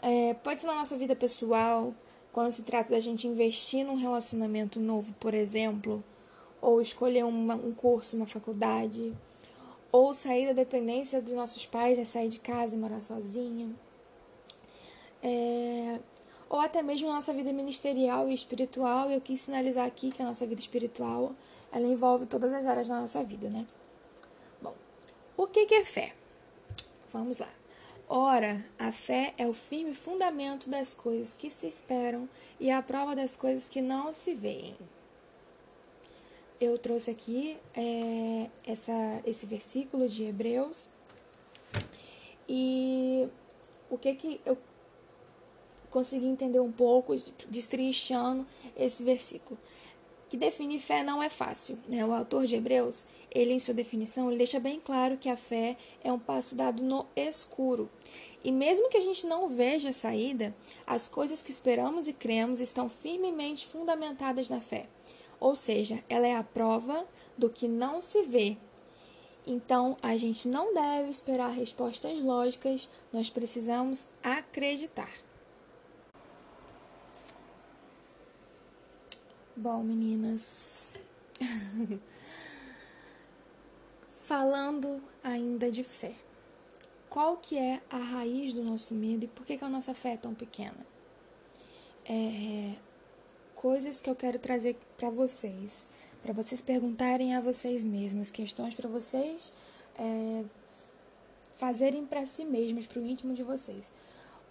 É, 0.00 0.34
pode 0.34 0.60
ser 0.60 0.66
na 0.66 0.74
nossa 0.74 0.96
vida 0.96 1.16
pessoal, 1.16 1.92
quando 2.32 2.50
se 2.52 2.62
trata 2.62 2.90
da 2.90 3.00
gente 3.00 3.26
investir 3.26 3.84
num 3.84 3.96
relacionamento 3.96 4.80
novo, 4.80 5.12
por 5.14 5.34
exemplo, 5.34 6.02
ou 6.60 6.80
escolher 6.80 7.24
uma, 7.24 7.54
um 7.54 7.72
curso, 7.72 8.16
uma 8.16 8.26
faculdade, 8.26 9.12
ou 9.90 10.14
sair 10.14 10.46
da 10.46 10.52
dependência 10.52 11.20
dos 11.20 11.34
nossos 11.34 11.66
pais, 11.66 11.98
né, 11.98 12.04
sair 12.04 12.28
de 12.28 12.38
casa 12.38 12.74
e 12.74 12.78
morar 12.78 13.02
sozinha. 13.02 13.68
É, 15.22 15.98
ou 16.48 16.60
até 16.60 16.82
mesmo 16.82 17.08
a 17.10 17.14
nossa 17.14 17.32
vida 17.32 17.52
ministerial 17.52 18.28
e 18.28 18.34
espiritual. 18.34 19.10
Eu 19.10 19.20
quis 19.20 19.40
sinalizar 19.40 19.86
aqui 19.86 20.10
que 20.10 20.22
a 20.22 20.26
nossa 20.26 20.46
vida 20.46 20.60
espiritual 20.60 21.32
ela 21.72 21.86
envolve 21.86 22.26
todas 22.26 22.52
as 22.52 22.66
áreas 22.66 22.86
da 22.86 23.00
nossa 23.00 23.24
vida, 23.24 23.48
né? 23.48 23.66
Bom, 24.60 24.74
o 25.36 25.46
que 25.46 25.74
é 25.74 25.84
fé? 25.84 26.14
Vamos 27.12 27.38
lá. 27.38 27.48
Ora, 28.08 28.62
a 28.78 28.92
fé 28.92 29.32
é 29.38 29.46
o 29.46 29.54
firme 29.54 29.94
fundamento 29.94 30.68
das 30.68 30.92
coisas 30.92 31.34
que 31.34 31.48
se 31.48 31.66
esperam 31.66 32.28
e 32.60 32.70
a 32.70 32.82
prova 32.82 33.16
das 33.16 33.34
coisas 33.34 33.70
que 33.70 33.80
não 33.80 34.12
se 34.12 34.34
veem. 34.34 34.76
Eu 36.60 36.78
trouxe 36.78 37.10
aqui 37.10 37.58
é, 37.74 38.50
essa, 38.66 38.92
esse 39.24 39.46
versículo 39.46 40.08
de 40.08 40.24
Hebreus 40.24 40.88
e 42.46 43.26
o 43.88 43.96
que 43.96 44.14
que 44.14 44.40
eu 44.44 44.58
consegui 45.90 46.26
entender 46.26 46.60
um 46.60 46.70
pouco, 46.70 47.16
destrinchando 47.48 48.46
esse 48.76 49.02
versículo 49.02 49.58
que 50.32 50.36
definir 50.38 50.80
fé 50.80 51.04
não 51.04 51.22
é 51.22 51.28
fácil. 51.28 51.78
Né? 51.86 52.02
O 52.06 52.10
autor 52.10 52.46
de 52.46 52.56
Hebreus, 52.56 53.04
ele 53.30 53.52
em 53.52 53.58
sua 53.58 53.74
definição, 53.74 54.30
ele 54.30 54.38
deixa 54.38 54.58
bem 54.58 54.80
claro 54.80 55.18
que 55.18 55.28
a 55.28 55.36
fé 55.36 55.76
é 56.02 56.10
um 56.10 56.18
passo 56.18 56.54
dado 56.54 56.82
no 56.82 57.04
escuro. 57.14 57.90
E 58.42 58.50
mesmo 58.50 58.88
que 58.88 58.96
a 58.96 59.02
gente 59.02 59.26
não 59.26 59.46
veja 59.46 59.90
a 59.90 59.92
saída, 59.92 60.54
as 60.86 61.06
coisas 61.06 61.42
que 61.42 61.50
esperamos 61.50 62.08
e 62.08 62.14
cremos 62.14 62.60
estão 62.60 62.88
firmemente 62.88 63.66
fundamentadas 63.66 64.48
na 64.48 64.58
fé. 64.58 64.88
Ou 65.38 65.54
seja, 65.54 66.02
ela 66.08 66.26
é 66.26 66.34
a 66.34 66.42
prova 66.42 67.06
do 67.36 67.50
que 67.50 67.68
não 67.68 68.00
se 68.00 68.22
vê. 68.22 68.56
Então, 69.46 69.98
a 70.00 70.16
gente 70.16 70.48
não 70.48 70.72
deve 70.72 71.10
esperar 71.10 71.50
respostas 71.50 72.22
lógicas, 72.22 72.88
nós 73.12 73.28
precisamos 73.28 74.06
acreditar. 74.22 75.12
Bom, 79.54 79.82
meninas, 79.82 80.96
falando 84.24 85.02
ainda 85.22 85.70
de 85.70 85.84
fé, 85.84 86.14
qual 87.10 87.36
que 87.36 87.58
é 87.58 87.82
a 87.90 87.98
raiz 87.98 88.54
do 88.54 88.62
nosso 88.62 88.94
medo 88.94 89.24
e 89.24 89.28
por 89.28 89.44
que, 89.44 89.58
que 89.58 89.64
a 89.64 89.68
nossa 89.68 89.92
fé 89.92 90.14
é 90.14 90.16
tão 90.16 90.32
pequena? 90.32 90.86
É, 92.08 92.72
coisas 93.54 94.00
que 94.00 94.08
eu 94.08 94.16
quero 94.16 94.38
trazer 94.38 94.74
para 94.96 95.10
vocês, 95.10 95.84
para 96.22 96.32
vocês 96.32 96.62
perguntarem 96.62 97.34
a 97.34 97.40
vocês 97.42 97.84
mesmos, 97.84 98.30
questões 98.30 98.74
para 98.74 98.88
vocês 98.88 99.52
é, 99.98 100.44
fazerem 101.56 102.06
para 102.06 102.24
si 102.24 102.46
mesmos, 102.46 102.86
para 102.86 103.00
o 103.00 103.06
íntimo 103.06 103.34
de 103.34 103.42
vocês. 103.42 103.90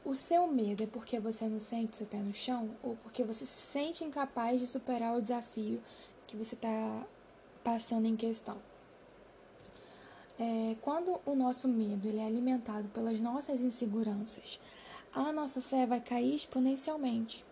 O 0.03 0.15
seu 0.15 0.47
medo 0.47 0.83
é 0.83 0.87
porque 0.87 1.19
você 1.19 1.45
não 1.45 1.59
sente 1.59 1.97
seu 1.97 2.07
pé 2.07 2.17
no 2.17 2.33
chão 2.33 2.71
ou 2.81 2.95
porque 3.03 3.23
você 3.23 3.45
se 3.45 3.71
sente 3.71 4.03
incapaz 4.03 4.59
de 4.59 4.65
superar 4.65 5.15
o 5.15 5.21
desafio 5.21 5.79
que 6.25 6.35
você 6.35 6.55
está 6.55 7.05
passando 7.63 8.07
em 8.07 8.15
questão? 8.15 8.57
É, 10.39 10.75
quando 10.81 11.21
o 11.23 11.35
nosso 11.35 11.67
medo 11.67 12.07
ele 12.07 12.17
é 12.17 12.25
alimentado 12.25 12.87
pelas 12.89 13.19
nossas 13.19 13.61
inseguranças, 13.61 14.59
a 15.13 15.31
nossa 15.31 15.61
fé 15.61 15.85
vai 15.85 16.01
cair 16.01 16.33
exponencialmente. 16.33 17.45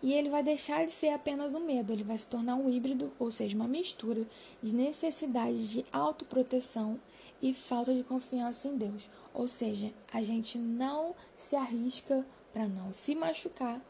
E 0.00 0.12
ele 0.12 0.30
vai 0.30 0.44
deixar 0.44 0.86
de 0.86 0.92
ser 0.92 1.08
apenas 1.08 1.52
um 1.52 1.60
medo, 1.66 1.92
ele 1.92 2.04
vai 2.04 2.16
se 2.16 2.28
tornar 2.28 2.54
um 2.54 2.70
híbrido, 2.70 3.12
ou 3.18 3.32
seja, 3.32 3.56
uma 3.56 3.66
mistura 3.66 4.24
de 4.62 4.72
necessidade 4.72 5.68
de 5.68 5.86
autoproteção 5.92 7.00
e 7.40 7.54
falta 7.54 7.94
de 7.94 8.02
confiança 8.02 8.68
em 8.68 8.76
Deus. 8.76 9.08
Ou 9.32 9.46
seja, 9.46 9.92
a 10.12 10.22
gente 10.22 10.58
não 10.58 11.14
se 11.36 11.56
arrisca 11.56 12.24
para 12.52 12.66
não 12.66 12.92
se 12.92 13.14
machucar, 13.14 13.80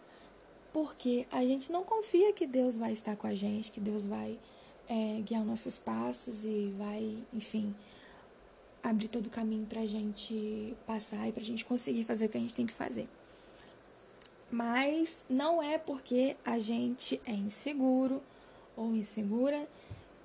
porque 0.73 1.27
a 1.31 1.43
gente 1.45 1.73
não 1.73 1.85
confia 1.85 2.33
que 2.33 2.47
Deus 2.47 2.77
vai 2.77 2.93
estar 2.93 3.17
com 3.17 3.27
a 3.27 3.35
gente, 3.35 3.71
que 3.71 3.81
Deus 3.81 4.05
vai 4.05 4.39
é, 4.89 5.21
guiar 5.23 5.45
nossos 5.45 5.79
passos 5.79 6.45
e 6.45 6.73
vai, 6.77 7.19
enfim, 7.33 7.75
abrir 8.83 9.09
todo 9.09 9.27
o 9.27 9.31
caminho 9.31 9.67
para 9.67 9.81
a 9.81 9.87
gente 9.87 10.77
passar 10.87 11.29
e 11.29 11.33
para 11.33 11.43
a 11.43 11.47
gente 11.47 11.65
conseguir 11.65 12.05
fazer 12.05 12.27
o 12.27 12.29
que 12.29 12.39
a 12.39 12.41
gente 12.41 12.55
tem 12.55 12.67
que 12.67 12.73
fazer. 12.73 13.09
Mas 14.51 15.19
não 15.29 15.63
é 15.63 15.77
porque 15.77 16.37
a 16.45 16.59
gente 16.59 17.21
é 17.27 17.33
inseguro 17.33 18.23
ou 18.77 18.95
insegura 18.95 19.69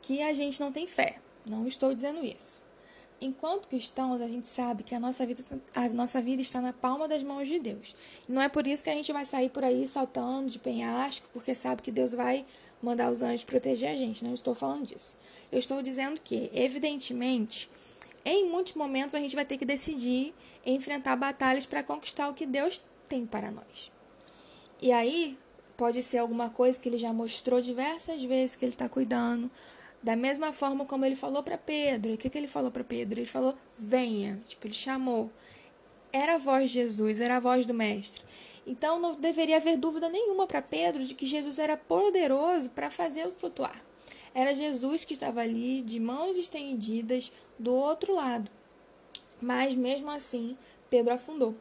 que 0.02 0.22
a 0.22 0.34
gente 0.34 0.60
não 0.60 0.72
tem 0.72 0.88
fé. 0.88 1.20
Não 1.46 1.68
estou 1.68 1.94
dizendo 1.94 2.24
isso. 2.24 2.63
Enquanto 3.26 3.68
cristãos, 3.68 4.22
a 4.22 4.28
gente 4.28 4.48
sabe 4.48 4.84
que 4.84 4.94
a 4.94 5.00
nossa 5.00 5.26
vida, 5.26 5.44
a 5.74 5.90
nossa 5.90 6.22
vida 6.22 6.42
está 6.42 6.60
na 6.62 6.74
palma 6.74 7.08
das 7.08 7.24
mãos 7.24 7.48
de 7.48 7.60
Deus. 7.60 7.96
Não 8.28 8.42
é 8.42 8.50
por 8.50 8.68
isso 8.68 8.84
que 8.84 8.90
a 8.90 8.94
gente 8.94 9.12
vai 9.12 9.26
sair 9.26 9.50
por 9.50 9.64
aí 9.64 9.88
saltando 9.88 10.50
de 10.50 10.60
penhasco, 10.60 11.28
porque 11.32 11.56
sabe 11.56 11.82
que 11.82 11.92
Deus 11.92 12.14
vai 12.14 12.46
mandar 12.82 13.12
os 13.12 13.22
anjos 13.22 13.44
proteger 13.44 13.90
a 13.90 13.96
gente. 13.96 14.24
Não 14.24 14.34
estou 14.34 14.54
falando 14.54 14.88
disso. 14.88 15.18
Eu 15.52 15.60
estou 15.60 15.82
dizendo 15.82 16.20
que, 16.22 16.50
evidentemente, 16.54 17.70
em 18.26 18.50
muitos 18.50 18.74
momentos 18.74 19.16
a 19.16 19.20
gente 19.20 19.36
vai 19.36 19.46
ter 19.46 19.58
que 19.58 19.66
decidir 19.66 20.34
enfrentar 20.66 21.16
batalhas 21.16 21.66
para 21.66 21.84
conquistar 21.84 22.30
o 22.30 22.34
que 22.34 22.46
Deus 22.46 22.82
tem 23.08 23.26
para 23.26 23.52
nós. 23.52 23.92
E 24.82 24.92
aí, 24.92 25.38
pode 25.78 26.02
ser 26.02 26.20
alguma 26.20 26.50
coisa 26.50 26.80
que 26.80 26.90
ele 26.90 26.98
já 26.98 27.14
mostrou 27.14 27.62
diversas 27.62 28.24
vezes 28.24 28.56
que 28.56 28.66
ele 28.66 28.74
está 28.74 28.88
cuidando, 28.88 29.50
da 30.04 30.18
mesma 30.18 30.52
forma 30.52 30.86
como 30.86 31.06
ele 31.06 31.16
falou 31.16 31.42
para 31.42 31.58
Pedro. 31.58 32.12
E 32.12 32.16
o 32.16 32.18
que, 32.18 32.30
que 32.30 32.38
ele 32.38 32.48
falou 32.48 32.70
para 32.70 32.84
Pedro? 32.84 33.20
Ele 33.20 33.26
falou: 33.26 33.56
venha. 33.80 34.44
Tipo, 34.46 34.68
ele 34.68 34.74
chamou. 34.74 35.32
Era 36.12 36.36
a 36.36 36.38
voz 36.38 36.70
de 36.70 36.80
Jesus, 36.80 37.20
era 37.20 37.38
a 37.38 37.40
voz 37.40 37.66
do 37.66 37.74
Mestre. 37.74 38.22
Então 38.68 39.00
não 39.00 39.16
deveria 39.16 39.58
haver 39.58 39.78
dúvida 39.78 40.10
nenhuma 40.10 40.46
para 40.46 40.62
Pedro 40.62 41.04
de 41.04 41.16
que 41.16 41.26
Jesus 41.26 41.58
era 41.58 41.76
poderoso 41.76 42.70
para 42.70 42.90
fazê-lo 42.90 43.32
flutuar. 43.32 43.84
Era 44.36 44.54
Jesus 44.54 45.06
que 45.06 45.14
estava 45.14 45.42
ali, 45.42 45.82
de 45.82 46.00
mãos 46.00 46.38
estendidas, 46.38 47.32
do 47.58 47.74
outro 47.74 48.14
lado. 48.14 48.50
Mas 49.42 49.76
mesmo 49.76 50.10
assim, 50.10 50.58
Pedro 50.90 51.14
afundou. 51.14 51.56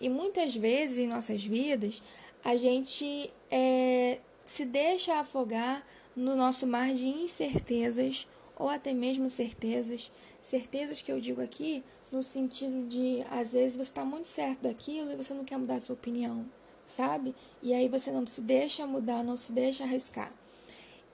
E 0.00 0.08
muitas 0.08 0.54
vezes 0.54 0.98
em 0.98 1.06
nossas 1.06 1.44
vidas, 1.44 2.02
a 2.44 2.56
gente 2.56 3.30
é, 3.50 4.18
se 4.46 4.64
deixa 4.64 5.16
afogar 5.16 5.86
no 6.18 6.34
nosso 6.36 6.66
mar 6.66 6.92
de 6.92 7.06
incertezas 7.06 8.26
ou 8.56 8.68
até 8.68 8.92
mesmo 8.92 9.30
certezas. 9.30 10.10
Certezas 10.42 11.00
que 11.00 11.12
eu 11.12 11.20
digo 11.20 11.40
aqui 11.40 11.82
no 12.10 12.22
sentido 12.22 12.88
de, 12.88 13.24
às 13.30 13.52
vezes, 13.52 13.76
você 13.76 13.90
está 13.90 14.04
muito 14.04 14.26
certo 14.26 14.62
daquilo 14.62 15.12
e 15.12 15.16
você 15.16 15.32
não 15.32 15.44
quer 15.44 15.58
mudar 15.58 15.76
a 15.76 15.80
sua 15.80 15.94
opinião, 15.94 16.46
sabe? 16.86 17.34
E 17.62 17.72
aí 17.72 17.88
você 17.88 18.10
não 18.10 18.26
se 18.26 18.40
deixa 18.40 18.86
mudar, 18.86 19.22
não 19.22 19.36
se 19.36 19.52
deixa 19.52 19.84
arriscar. 19.84 20.32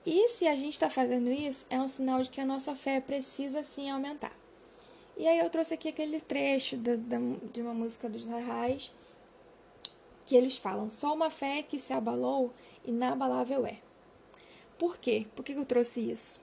E 0.05 0.29
se 0.29 0.47
a 0.47 0.55
gente 0.55 0.73
está 0.73 0.89
fazendo 0.89 1.31
isso, 1.31 1.65
é 1.69 1.79
um 1.79 1.87
sinal 1.87 2.21
de 2.21 2.29
que 2.29 2.39
a 2.39 2.45
nossa 2.45 2.75
fé 2.75 2.99
precisa 2.99 3.63
sim 3.63 3.89
aumentar. 3.89 4.31
E 5.17 5.27
aí 5.27 5.39
eu 5.39 5.49
trouxe 5.49 5.73
aqui 5.73 5.89
aquele 5.89 6.19
trecho 6.19 6.77
da, 6.77 6.95
da, 6.95 7.17
de 7.51 7.61
uma 7.61 7.73
música 7.73 8.09
dos 8.09 8.27
Arrais, 8.27 8.91
que 10.25 10.35
eles 10.35 10.57
falam: 10.57 10.89
Só 10.89 11.13
uma 11.13 11.29
fé 11.29 11.63
que 11.63 11.79
se 11.79 11.93
abalou, 11.93 12.53
inabalável 12.85 13.65
é. 13.65 13.79
Por 14.77 14.97
quê? 14.97 15.25
Por 15.35 15.43
que 15.43 15.53
eu 15.53 15.65
trouxe 15.65 16.11
isso? 16.11 16.39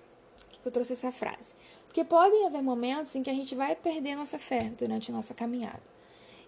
Por 0.50 0.60
que 0.60 0.68
eu 0.68 0.72
trouxe 0.72 0.92
essa 0.92 1.12
frase? 1.12 1.54
Porque 1.86 2.04
podem 2.04 2.46
haver 2.46 2.62
momentos 2.62 3.14
em 3.14 3.22
que 3.22 3.28
a 3.28 3.34
gente 3.34 3.54
vai 3.54 3.76
perder 3.76 4.16
nossa 4.16 4.38
fé 4.38 4.72
durante 4.78 5.10
a 5.10 5.14
nossa 5.14 5.34
caminhada. 5.34 5.82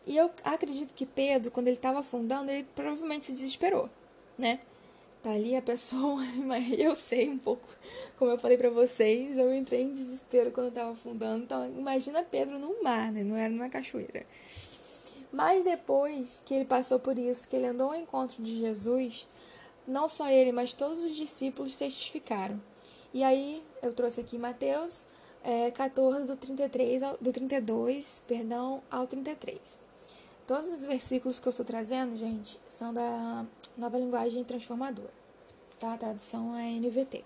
E 0.07 0.17
eu 0.17 0.31
acredito 0.43 0.95
que 0.95 1.07
Pedro, 1.07 1.51
quando 1.51 1.69
ele 1.69 1.77
estava 1.77 2.01
afundando, 2.01 2.51
ele 2.51 2.67
provavelmente 2.75 3.27
se 3.27 3.33
desesperou, 3.33 3.89
né? 4.39 4.61
Tá 5.23 5.31
ali 5.31 5.57
a 5.57 5.63
pessoa, 5.63 6.23
mas 6.45 6.67
eu 6.79 6.95
sei 6.95 7.31
um 7.31 7.39
pouco, 7.39 7.67
como 8.19 8.31
eu 8.31 8.39
falei 8.39 8.59
para 8.59 8.69
vocês, 8.69 9.37
eu 9.37 9.55
entrei 9.55 9.83
em 9.83 9.93
desespero 9.93 10.51
quando 10.51 10.67
eu 10.67 10.71
estava 10.71 10.93
afundando. 10.93 11.45
Então, 11.45 11.67
imagina 11.79 12.23
Pedro 12.23 12.59
no 12.59 12.83
mar, 12.83 13.11
né? 13.11 13.23
Não 13.23 13.37
era 13.37 13.49
numa 13.49 13.69
cachoeira. 13.69 14.27
Mas 15.33 15.65
depois 15.65 16.43
que 16.45 16.55
ele 16.55 16.65
passou 16.65 16.99
por 17.01 17.19
isso, 17.19 17.49
que 17.49 17.57
ele 17.57 17.67
andou 17.67 17.89
ao 17.89 17.97
encontro 17.97 18.43
de 18.43 18.57
Jesus, 18.57 19.27
não 19.87 20.09
só 20.09 20.29
ele, 20.31 20.53
mas 20.53 20.73
todos 20.73 21.03
os 21.03 21.15
discípulos 21.15 21.75
testificaram. 21.75 22.61
E 23.13 23.23
aí 23.23 23.63
eu 23.83 23.93
trouxe 23.93 24.21
aqui 24.21 24.39
Mateus 24.39 25.07
é, 25.43 25.71
14, 25.71 26.27
do, 26.27 26.37
33 26.37 27.03
ao, 27.03 27.17
do 27.21 27.33
32 27.33 28.23
perdão, 28.27 28.83
ao 28.91 29.07
33. 29.07 29.83
Todos 30.47 30.73
os 30.73 30.85
versículos 30.85 31.39
que 31.39 31.47
eu 31.47 31.51
estou 31.51 31.65
trazendo, 31.65 32.17
gente, 32.17 32.59
são 32.69 32.93
da 32.93 33.47
nova 33.77 33.99
linguagem 33.99 34.45
transformadora. 34.45 35.13
Tá? 35.79 35.95
A 35.95 35.99
tradução 35.99 36.57
é 36.57 36.71
NVT. 36.71 37.25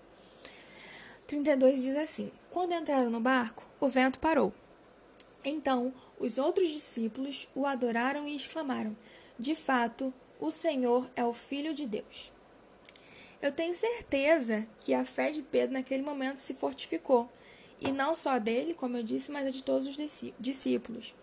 32 1.27 1.81
diz 1.81 1.95
assim: 1.95 2.31
Quando 2.51 2.73
entraram 2.73 3.09
no 3.09 3.19
barco, 3.19 3.63
o 3.79 3.87
vento 3.87 4.19
parou. 4.19 4.53
Então 5.43 5.93
os 6.19 6.37
outros 6.37 6.69
discípulos 6.69 7.47
o 7.55 7.65
adoraram 7.65 8.27
e 8.27 8.35
exclamaram: 8.35 8.95
De 9.37 9.55
fato, 9.55 10.13
o 10.39 10.51
Senhor 10.51 11.09
é 11.15 11.23
o 11.23 11.33
Filho 11.33 11.73
de 11.73 11.85
Deus. 11.85 12.31
Eu 13.41 13.51
tenho 13.51 13.73
certeza 13.73 14.67
que 14.81 14.93
a 14.93 15.05
fé 15.05 15.31
de 15.31 15.41
Pedro 15.41 15.73
naquele 15.73 16.03
momento 16.03 16.37
se 16.37 16.53
fortificou, 16.53 17.29
e 17.81 17.91
não 17.91 18.15
só 18.15 18.37
dele, 18.37 18.73
como 18.73 18.97
eu 18.97 19.03
disse, 19.03 19.31
mas 19.31 19.47
a 19.47 19.49
de 19.49 19.63
todos 19.63 19.87
os 19.87 19.97
discípulos. 20.39 21.15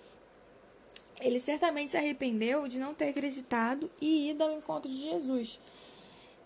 Ele 1.20 1.38
certamente 1.40 1.92
se 1.92 1.96
arrependeu 1.96 2.66
de 2.66 2.78
não 2.78 2.94
ter 2.94 3.08
acreditado 3.08 3.90
e 4.00 4.30
ido 4.30 4.44
ao 4.44 4.52
encontro 4.52 4.90
de 4.90 4.96
Jesus. 4.96 5.58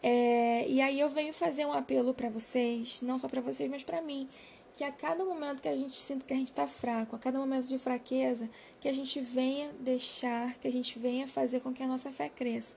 É, 0.03 0.67
e 0.69 0.81
aí 0.81 0.99
eu 0.99 1.09
venho 1.09 1.33
fazer 1.33 1.67
um 1.67 1.73
apelo 1.73 2.15
para 2.15 2.29
vocês, 2.29 3.01
não 3.03 3.19
só 3.19 3.29
para 3.29 3.41
vocês, 3.41 3.71
mas 3.71 3.83
para 3.83 4.01
mim, 4.01 4.29
que 4.75 4.83
a 4.83 4.91
cada 4.91 5.25
momento 5.25 5.61
que 5.61 5.69
a 5.69 5.77
gente 5.77 5.97
sinta 5.97 6.25
que 6.25 6.33
a 6.33 6.37
gente 6.37 6.51
está 6.51 6.67
fraco, 6.67 7.15
a 7.15 7.19
cada 7.19 7.39
momento 7.39 7.67
de 7.67 7.79
fraqueza, 7.79 8.49
que 8.81 8.89
a 8.89 8.95
gente 8.95 9.21
venha 9.21 9.71
deixar, 9.81 10.55
que 10.59 10.67
a 10.67 10.73
gente 10.73 10.99
venha 10.99 11.29
fazer 11.29 11.61
com 11.61 11.73
que 11.73 11.83
a 11.83 11.87
nossa 11.87 12.11
fé 12.11 12.29
cresça. 12.29 12.75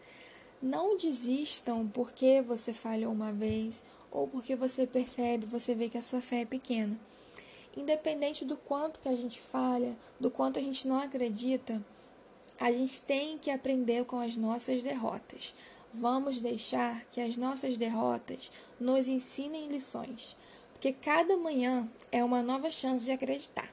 Não 0.64 0.96
desistam 0.96 1.86
porque 1.90 2.42
você 2.42 2.72
falhou 2.72 3.12
uma 3.12 3.34
vez 3.34 3.84
ou 4.10 4.30
porque 4.30 4.56
você 4.56 4.88
percebe, 4.88 5.46
você 5.46 5.76
vê 5.76 5.90
que 5.90 5.98
a 5.98 6.02
sua 6.02 6.22
fé 6.22 6.44
é 6.44 6.46
pequena. 6.46 6.98
Independente 7.76 8.46
do 8.46 8.56
quanto 8.56 9.02
que 9.02 9.10
a 9.10 9.16
gente 9.16 9.42
falha, 9.42 9.94
do 10.18 10.32
quanto 10.32 10.60
a 10.60 10.62
gente 10.62 10.88
não 10.88 10.98
acredita, 10.98 11.84
a 12.58 12.72
gente 12.72 13.02
tem 13.02 13.38
que 13.38 13.52
aprender 13.52 14.06
com 14.06 14.22
as 14.22 14.38
nossas 14.38 14.82
derrotas. 14.82 15.54
Vamos 15.94 16.40
deixar 16.40 17.04
que 17.12 17.20
as 17.20 17.36
nossas 17.36 17.76
derrotas 17.76 18.50
nos 18.80 19.10
ensinem 19.10 19.68
lições, 19.68 20.34
porque 20.72 20.94
cada 20.94 21.36
manhã 21.36 21.92
é 22.10 22.24
uma 22.24 22.42
nova 22.42 22.72
chance 22.72 23.04
de 23.04 23.12
acreditar. 23.12 23.73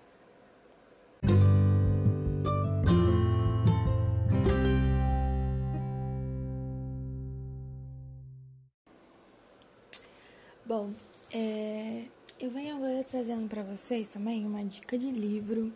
Bom, 10.71 10.93
é, 11.33 12.05
eu 12.39 12.49
venho 12.49 12.77
agora 12.77 13.03
trazendo 13.03 13.49
para 13.49 13.61
vocês 13.65 14.07
também 14.07 14.47
uma 14.47 14.63
dica 14.63 14.97
de 14.97 15.11
livro, 15.11 15.73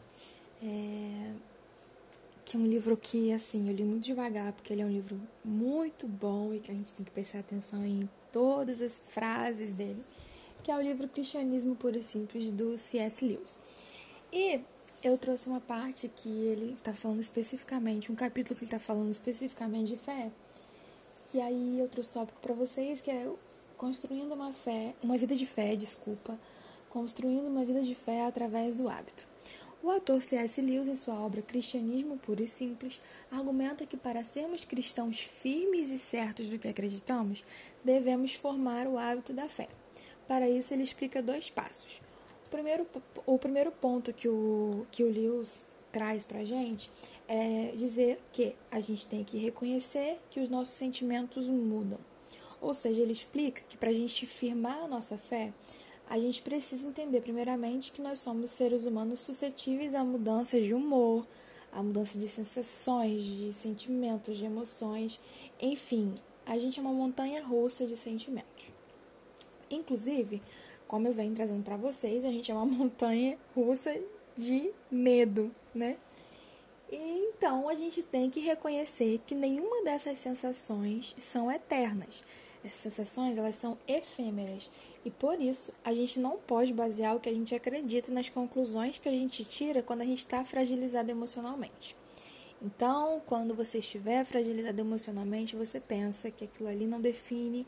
é, 0.62 1.32
que 2.44 2.56
é 2.56 2.60
um 2.60 2.64
livro 2.64 2.96
que, 2.96 3.32
assim, 3.32 3.68
eu 3.68 3.74
li 3.74 3.82
muito 3.82 4.04
devagar, 4.04 4.52
porque 4.52 4.72
ele 4.72 4.82
é 4.82 4.84
um 4.84 4.92
livro 4.92 5.20
muito 5.44 6.06
bom 6.06 6.54
e 6.54 6.60
que 6.60 6.70
a 6.70 6.74
gente 6.74 6.94
tem 6.94 7.04
que 7.04 7.10
prestar 7.10 7.40
atenção 7.40 7.84
em 7.84 8.08
todas 8.32 8.80
as 8.80 9.02
frases 9.08 9.72
dele, 9.72 10.00
que 10.62 10.70
é 10.70 10.76
o 10.76 10.80
livro 10.80 11.08
Cristianismo 11.08 11.74
Puro 11.74 11.98
e 11.98 12.02
Simples, 12.02 12.52
do 12.52 12.78
C.S. 12.78 13.26
Lewis. 13.26 13.58
E 14.32 14.60
eu 15.02 15.18
trouxe 15.18 15.48
uma 15.48 15.60
parte 15.60 16.06
que 16.06 16.28
ele 16.28 16.74
está 16.74 16.94
falando 16.94 17.20
especificamente, 17.20 18.12
um 18.12 18.14
capítulo 18.14 18.54
que 18.54 18.64
ele 18.64 18.68
está 18.72 18.78
falando 18.78 19.10
especificamente 19.10 19.88
de 19.88 19.96
fé, 19.96 20.30
que 21.32 21.40
aí 21.40 21.80
eu 21.80 21.88
trouxe 21.88 22.12
tópico 22.12 22.40
para 22.40 22.54
vocês, 22.54 23.00
que 23.00 23.10
é 23.10 23.28
construindo 23.76 24.32
uma 24.32 24.52
fé, 24.52 24.94
uma 25.02 25.18
vida 25.18 25.34
de 25.34 25.46
fé, 25.46 25.76
desculpa, 25.76 26.38
construindo 26.90 27.46
uma 27.46 27.64
vida 27.64 27.82
de 27.82 27.94
fé 27.94 28.24
através 28.24 28.76
do 28.76 28.88
hábito. 28.88 29.26
O 29.82 29.90
autor 29.90 30.22
C.S. 30.22 30.62
Lewis, 30.62 30.88
em 30.88 30.94
sua 30.94 31.14
obra 31.14 31.42
Cristianismo 31.42 32.16
Puro 32.16 32.42
e 32.42 32.48
Simples, 32.48 33.00
argumenta 33.30 33.84
que 33.84 33.98
para 33.98 34.24
sermos 34.24 34.64
cristãos 34.64 35.20
firmes 35.20 35.90
e 35.90 35.98
certos 35.98 36.48
do 36.48 36.58
que 36.58 36.68
acreditamos, 36.68 37.44
devemos 37.84 38.34
formar 38.34 38.86
o 38.86 38.96
hábito 38.96 39.34
da 39.34 39.46
fé. 39.46 39.68
Para 40.26 40.48
isso, 40.48 40.72
ele 40.72 40.82
explica 40.82 41.22
dois 41.22 41.50
passos. 41.50 42.00
O 42.46 42.48
primeiro, 42.48 42.86
o 43.26 43.38
primeiro 43.38 43.70
ponto 43.70 44.10
que 44.12 44.26
o, 44.26 44.86
que 44.90 45.04
o 45.04 45.10
Lewis 45.10 45.62
traz 45.92 46.24
para 46.24 46.38
a 46.38 46.44
gente 46.44 46.90
é 47.28 47.72
dizer 47.76 48.20
que 48.32 48.56
a 48.70 48.80
gente 48.80 49.06
tem 49.06 49.22
que 49.22 49.36
reconhecer 49.36 50.18
que 50.30 50.40
os 50.40 50.48
nossos 50.48 50.74
sentimentos 50.74 51.46
mudam. 51.48 51.98
Ou 52.64 52.72
seja, 52.72 53.02
ele 53.02 53.12
explica 53.12 53.60
que 53.68 53.76
para 53.76 53.90
a 53.90 53.92
gente 53.92 54.26
firmar 54.26 54.78
a 54.78 54.88
nossa 54.88 55.18
fé, 55.18 55.52
a 56.08 56.18
gente 56.18 56.40
precisa 56.40 56.86
entender, 56.86 57.20
primeiramente, 57.20 57.92
que 57.92 58.00
nós 58.00 58.20
somos 58.20 58.52
seres 58.52 58.86
humanos 58.86 59.20
suscetíveis 59.20 59.94
a 59.94 60.02
mudanças 60.02 60.64
de 60.64 60.72
humor, 60.72 61.26
a 61.70 61.82
mudança 61.82 62.18
de 62.18 62.26
sensações, 62.26 63.22
de 63.22 63.52
sentimentos, 63.52 64.38
de 64.38 64.46
emoções, 64.46 65.20
enfim, 65.60 66.14
a 66.46 66.58
gente 66.58 66.78
é 66.78 66.82
uma 66.82 66.90
montanha 66.90 67.44
russa 67.44 67.84
de 67.84 67.98
sentimentos. 67.98 68.72
Inclusive, 69.70 70.40
como 70.88 71.06
eu 71.06 71.12
venho 71.12 71.34
trazendo 71.34 71.62
para 71.62 71.76
vocês, 71.76 72.24
a 72.24 72.30
gente 72.30 72.50
é 72.50 72.54
uma 72.54 72.64
montanha 72.64 73.36
russa 73.54 73.94
de 74.34 74.70
medo, 74.90 75.54
né? 75.74 75.98
Então 76.90 77.68
a 77.68 77.74
gente 77.74 78.02
tem 78.02 78.30
que 78.30 78.40
reconhecer 78.40 79.20
que 79.26 79.34
nenhuma 79.34 79.84
dessas 79.84 80.16
sensações 80.16 81.14
são 81.18 81.52
eternas. 81.52 82.24
Essas 82.64 82.80
sensações, 82.94 83.36
elas 83.36 83.56
são 83.56 83.76
efêmeras. 83.86 84.70
E 85.04 85.10
por 85.10 85.38
isso, 85.40 85.70
a 85.84 85.92
gente 85.92 86.18
não 86.18 86.38
pode 86.38 86.72
basear 86.72 87.14
o 87.14 87.20
que 87.20 87.28
a 87.28 87.32
gente 87.32 87.54
acredita 87.54 88.10
nas 88.10 88.30
conclusões 88.30 88.98
que 88.98 89.08
a 89.08 89.12
gente 89.12 89.44
tira 89.44 89.82
quando 89.82 90.00
a 90.00 90.06
gente 90.06 90.20
está 90.20 90.44
fragilizado 90.44 91.10
emocionalmente. 91.10 91.94
Então, 92.62 93.20
quando 93.26 93.54
você 93.54 93.78
estiver 93.78 94.24
fragilizado 94.24 94.80
emocionalmente, 94.80 95.54
você 95.54 95.78
pensa 95.78 96.30
que 96.30 96.44
aquilo 96.44 96.68
ali 96.68 96.86
não 96.86 97.00
define 97.00 97.66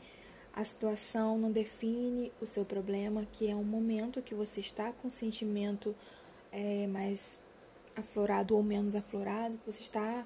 a 0.55 0.65
situação, 0.65 1.37
não 1.37 1.51
define 1.51 2.31
o 2.41 2.47
seu 2.47 2.65
problema, 2.65 3.27
que 3.31 3.47
é 3.47 3.55
um 3.55 3.63
momento 3.63 4.23
que 4.23 4.33
você 4.33 4.59
está 4.59 4.91
com 4.91 5.07
um 5.07 5.11
sentimento 5.11 5.95
é, 6.51 6.87
mais 6.87 7.37
aflorado 7.95 8.55
ou 8.55 8.63
menos 8.63 8.95
aflorado, 8.95 9.59
que 9.59 9.71
você 9.71 9.83
está 9.83 10.25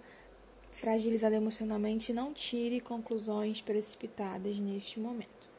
fragilizado 0.72 1.36
emocionalmente, 1.36 2.14
não 2.14 2.34
tire 2.34 2.80
conclusões 2.80 3.62
precipitadas 3.62 4.58
neste 4.60 5.00
momento. 5.00 5.50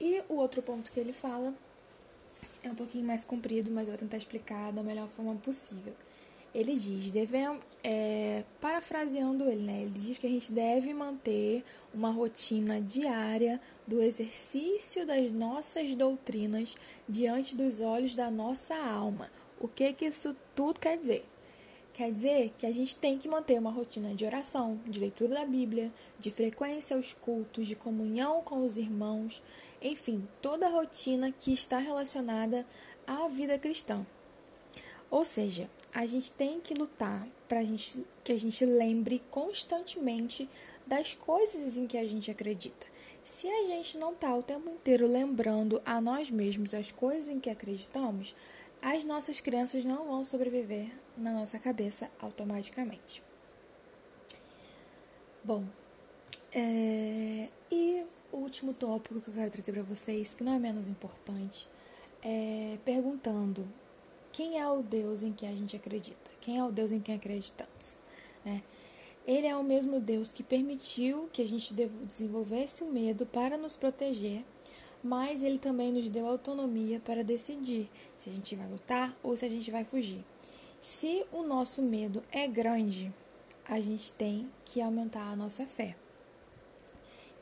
E 0.00 0.22
o 0.28 0.34
outro 0.34 0.62
ponto 0.62 0.90
que 0.90 0.98
ele 0.98 1.12
fala 1.12 1.54
é 2.62 2.70
um 2.70 2.74
pouquinho 2.74 3.04
mais 3.04 3.24
comprido, 3.24 3.70
mas 3.70 3.88
eu 3.88 3.92
vou 3.92 3.98
tentar 3.98 4.16
explicar 4.16 4.72
da 4.72 4.82
melhor 4.82 5.08
forma 5.08 5.34
possível. 5.36 5.92
Ele 6.54 6.74
diz, 6.74 7.10
devemos, 7.10 7.62
é, 7.82 8.44
parafraseando 8.60 9.48
ele, 9.48 9.62
né? 9.62 9.82
Ele 9.82 9.98
diz 9.98 10.18
que 10.18 10.26
a 10.26 10.30
gente 10.30 10.52
deve 10.52 10.92
manter 10.92 11.64
uma 11.94 12.10
rotina 12.10 12.80
diária 12.80 13.58
do 13.86 14.02
exercício 14.02 15.06
das 15.06 15.32
nossas 15.32 15.94
doutrinas 15.94 16.76
diante 17.08 17.56
dos 17.56 17.80
olhos 17.80 18.14
da 18.14 18.30
nossa 18.30 18.76
alma. 18.76 19.30
O 19.58 19.66
que 19.66 19.92
que 19.94 20.04
isso 20.04 20.36
tudo 20.54 20.78
quer 20.78 20.98
dizer? 20.98 21.24
Quer 21.94 22.10
dizer 22.10 22.54
que 22.56 22.64
a 22.64 22.72
gente 22.72 22.96
tem 22.96 23.18
que 23.18 23.28
manter 23.28 23.58
uma 23.58 23.70
rotina 23.70 24.14
de 24.14 24.24
oração, 24.24 24.80
de 24.86 24.98
leitura 24.98 25.34
da 25.34 25.44
Bíblia, 25.44 25.92
de 26.18 26.30
frequência 26.30 26.96
aos 26.96 27.12
cultos, 27.12 27.66
de 27.66 27.76
comunhão 27.76 28.40
com 28.42 28.64
os 28.64 28.78
irmãos, 28.78 29.42
enfim, 29.80 30.26
toda 30.40 30.66
a 30.66 30.70
rotina 30.70 31.30
que 31.30 31.52
está 31.52 31.78
relacionada 31.78 32.66
à 33.06 33.28
vida 33.28 33.58
cristã. 33.58 34.06
Ou 35.10 35.26
seja, 35.26 35.68
a 35.92 36.06
gente 36.06 36.32
tem 36.32 36.58
que 36.58 36.72
lutar 36.72 37.28
para 37.46 37.62
gente, 37.62 38.06
que 38.24 38.32
a 38.32 38.38
gente 38.38 38.64
lembre 38.64 39.22
constantemente 39.30 40.48
das 40.86 41.12
coisas 41.12 41.76
em 41.76 41.86
que 41.86 41.98
a 41.98 42.04
gente 42.04 42.30
acredita. 42.30 42.86
Se 43.22 43.46
a 43.46 43.66
gente 43.66 43.98
não 43.98 44.12
está 44.12 44.34
o 44.34 44.42
tempo 44.42 44.70
inteiro 44.70 45.06
lembrando 45.06 45.80
a 45.84 46.00
nós 46.00 46.30
mesmos 46.30 46.72
as 46.72 46.90
coisas 46.90 47.28
em 47.28 47.38
que 47.38 47.50
acreditamos, 47.50 48.34
as 48.82 49.04
nossas 49.04 49.40
crenças 49.40 49.84
não 49.84 50.06
vão 50.06 50.24
sobreviver 50.24 50.90
na 51.16 51.32
nossa 51.32 51.56
cabeça 51.56 52.10
automaticamente. 52.20 53.22
Bom, 55.44 55.64
é, 56.52 57.48
e 57.70 58.04
o 58.32 58.38
último 58.38 58.74
tópico 58.74 59.20
que 59.20 59.28
eu 59.28 59.34
quero 59.34 59.50
trazer 59.50 59.72
para 59.72 59.82
vocês, 59.82 60.34
que 60.34 60.42
não 60.42 60.54
é 60.54 60.58
menos 60.58 60.88
importante, 60.88 61.68
é 62.22 62.76
perguntando 62.84 63.68
quem 64.32 64.58
é 64.58 64.68
o 64.68 64.82
Deus 64.82 65.22
em 65.22 65.32
que 65.32 65.46
a 65.46 65.52
gente 65.52 65.76
acredita, 65.76 66.30
quem 66.40 66.58
é 66.58 66.64
o 66.64 66.72
Deus 66.72 66.90
em 66.90 67.00
quem 67.00 67.14
acreditamos, 67.14 67.98
né? 68.44 68.62
Ele 69.24 69.46
é 69.46 69.56
o 69.56 69.62
mesmo 69.62 70.00
Deus 70.00 70.32
que 70.32 70.42
permitiu 70.42 71.28
que 71.32 71.42
a 71.42 71.46
gente 71.46 71.72
desenvolvesse 71.72 72.82
o 72.82 72.90
medo 72.90 73.24
para 73.24 73.56
nos 73.56 73.76
proteger, 73.76 74.44
mas 75.02 75.42
ele 75.42 75.58
também 75.58 75.92
nos 75.92 76.08
deu 76.08 76.26
autonomia 76.26 77.00
para 77.00 77.24
decidir 77.24 77.90
se 78.18 78.30
a 78.30 78.32
gente 78.32 78.54
vai 78.54 78.68
lutar 78.68 79.16
ou 79.22 79.36
se 79.36 79.44
a 79.44 79.48
gente 79.48 79.70
vai 79.70 79.84
fugir. 79.84 80.24
Se 80.80 81.24
o 81.32 81.42
nosso 81.42 81.82
medo 81.82 82.22
é 82.30 82.46
grande, 82.46 83.12
a 83.64 83.80
gente 83.80 84.12
tem 84.12 84.50
que 84.64 84.80
aumentar 84.80 85.30
a 85.30 85.36
nossa 85.36 85.66
fé. 85.66 85.96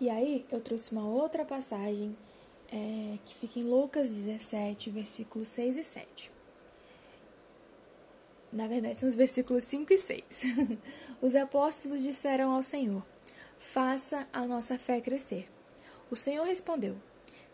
E 0.01 0.09
aí 0.09 0.47
eu 0.51 0.61
trouxe 0.61 0.93
uma 0.93 1.07
outra 1.07 1.45
passagem 1.45 2.17
é, 2.73 3.19
que 3.25 3.35
fica 3.35 3.59
em 3.59 3.65
Lucas 3.65 4.15
17, 4.15 4.91
versículos 4.91 5.49
6 5.49 5.77
e 5.77 5.85
7. 5.85 6.33
Na 8.53 8.67
verdade, 8.67 8.99
são 8.99 9.09
os 9.09 9.15
versículos 9.15 9.65
5 9.65 9.93
e 9.93 9.99
6. 9.99 10.25
os 11.23 11.35
apóstolos 11.35 12.03
disseram 12.03 12.51
ao 12.51 12.63
Senhor: 12.63 13.05
Faça 13.59 14.27
a 14.33 14.47
nossa 14.47 14.79
fé 14.79 15.01
crescer. 15.01 15.49
O 16.11 16.17
Senhor 16.17 16.45
respondeu: 16.45 16.97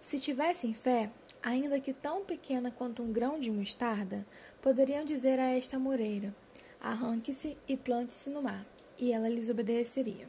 Se 0.07 0.21
tivessem 0.21 0.73
fé, 0.73 1.11
ainda 1.43 1.81
que 1.81 1.93
tão 1.93 2.25
pequena 2.25 2.71
quanto 2.71 3.03
um 3.03 3.13
grão 3.13 3.41
de 3.41 3.51
mostarda, 3.51 4.25
poderiam 4.63 5.05
dizer 5.05 5.41
a 5.41 5.51
esta 5.51 5.81
moreira: 5.81 6.33
Arranque-se 6.81 7.59
e 7.67 7.77
plante-se 7.77 8.31
no 8.31 8.41
mar, 8.41 8.65
e 8.97 9.13
ela 9.13 9.29
lhes 9.29 9.49
obedeceria. 9.49 10.29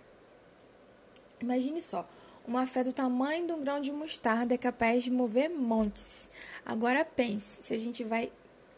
Imagine 1.40 1.80
só, 1.80 2.10
uma 2.48 2.66
fé 2.66 2.84
do 2.84 2.92
tamanho 2.92 3.46
de 3.46 3.54
um 3.54 3.62
grão 3.62 3.80
de 3.80 3.92
mostarda 3.92 4.56
é 4.56 4.58
capaz 4.58 5.04
de 5.04 5.12
mover 5.12 5.48
montes. 5.48 6.28
Agora 6.66 7.06
pense, 7.06 7.64
se 7.64 7.76
a 7.76 7.78
gente 7.78 8.04
vai 8.04 8.32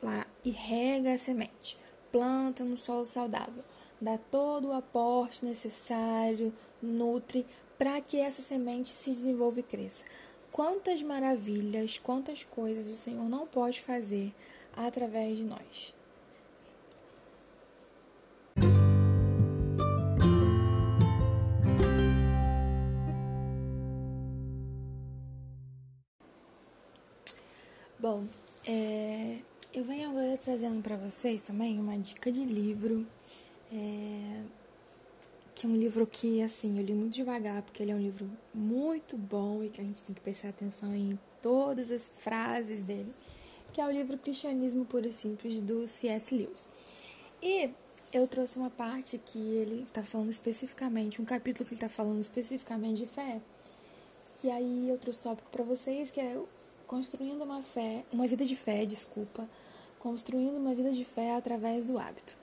lá 0.04 0.28
e 0.44 0.50
rega 0.50 1.14
a 1.14 1.18
semente, 1.18 1.78
planta 2.12 2.66
no 2.66 2.76
solo 2.76 3.06
saudável, 3.06 3.64
dá 4.02 4.18
todo 4.18 4.68
o 4.68 4.74
aporte 4.74 5.46
necessário, 5.46 6.54
nutre 6.84 7.48
para 7.78 8.02
que 8.02 8.20
essa 8.20 8.42
semente 8.42 8.90
se 8.90 9.10
desenvolva 9.10 9.62
e 9.62 9.64
cresça. 9.64 10.04
Quantas 10.60 11.02
maravilhas, 11.02 11.98
quantas 11.98 12.44
coisas 12.44 12.88
o 12.88 12.94
Senhor 12.98 13.30
não 13.30 13.48
pode 13.48 13.80
fazer 13.80 14.36
através 14.76 15.38
de 15.38 15.46
nós. 15.46 15.96
Bom, 27.98 28.26
é, 28.68 29.38
eu 29.74 29.86
venho 29.86 30.10
agora 30.10 30.38
trazendo 30.38 30.84
para 30.84 30.98
vocês 30.98 31.42
também 31.42 31.80
uma 31.80 31.98
dica 31.98 32.30
de 32.30 32.44
livro, 32.44 33.08
é, 33.72 34.42
que 35.60 35.66
é 35.66 35.70
um 35.70 35.76
livro 35.76 36.08
que, 36.08 36.42
assim, 36.42 36.80
eu 36.80 36.86
li 36.86 36.94
muito 36.94 37.14
devagar, 37.14 37.62
porque 37.62 37.84
ele 37.84 37.92
é 37.92 37.96
um 37.96 38.00
livro 38.00 38.32
muito 38.54 39.18
bom 39.18 39.62
e 39.62 39.68
que 39.68 39.82
a 39.82 39.84
gente 39.84 40.02
tem 40.04 40.16
que 40.16 40.22
prestar 40.22 40.48
atenção 40.48 40.96
em 40.96 41.20
todas 41.42 41.92
as 41.92 42.10
frases 42.18 42.82
dele, 42.82 43.14
que 43.74 43.82
é 43.82 43.86
o 43.86 43.92
livro 43.92 44.18
Cristianismo 44.18 44.86
Puro 44.86 45.06
e 45.06 45.12
Simples, 45.12 45.60
do 45.60 45.86
C.S. 45.86 46.34
Lewis. 46.34 46.70
E 47.44 47.72
eu 48.14 48.26
trouxe 48.26 48.58
uma 48.58 48.70
parte 48.70 49.18
que 49.18 49.38
ele 49.38 49.84
está 49.84 50.02
falando 50.02 50.30
especificamente, 50.30 51.22
um 51.22 51.26
capítulo 51.26 51.68
que 51.68 51.74
ele 51.74 51.84
está 51.84 51.90
falando 51.90 52.22
especificamente 52.22 53.00
de 53.00 53.08
fé, 53.08 53.42
que 54.40 54.50
aí 54.50 54.88
eu 54.88 54.98
trouxe 54.98 55.22
tópico 55.22 55.50
para 55.52 55.66
vocês, 55.66 56.10
que 56.10 56.22
é 56.22 56.42
construindo 56.88 57.44
uma 57.44 57.62
fé, 57.62 58.06
uma 58.14 58.26
vida 58.30 58.46
de 58.46 58.56
fé, 58.56 58.86
desculpa, 58.86 59.46
construindo 60.00 60.56
uma 60.56 60.74
vida 60.74 60.94
de 60.94 61.04
fé 61.04 61.36
através 61.36 61.86
do 61.86 62.00
hábito. 62.00 62.38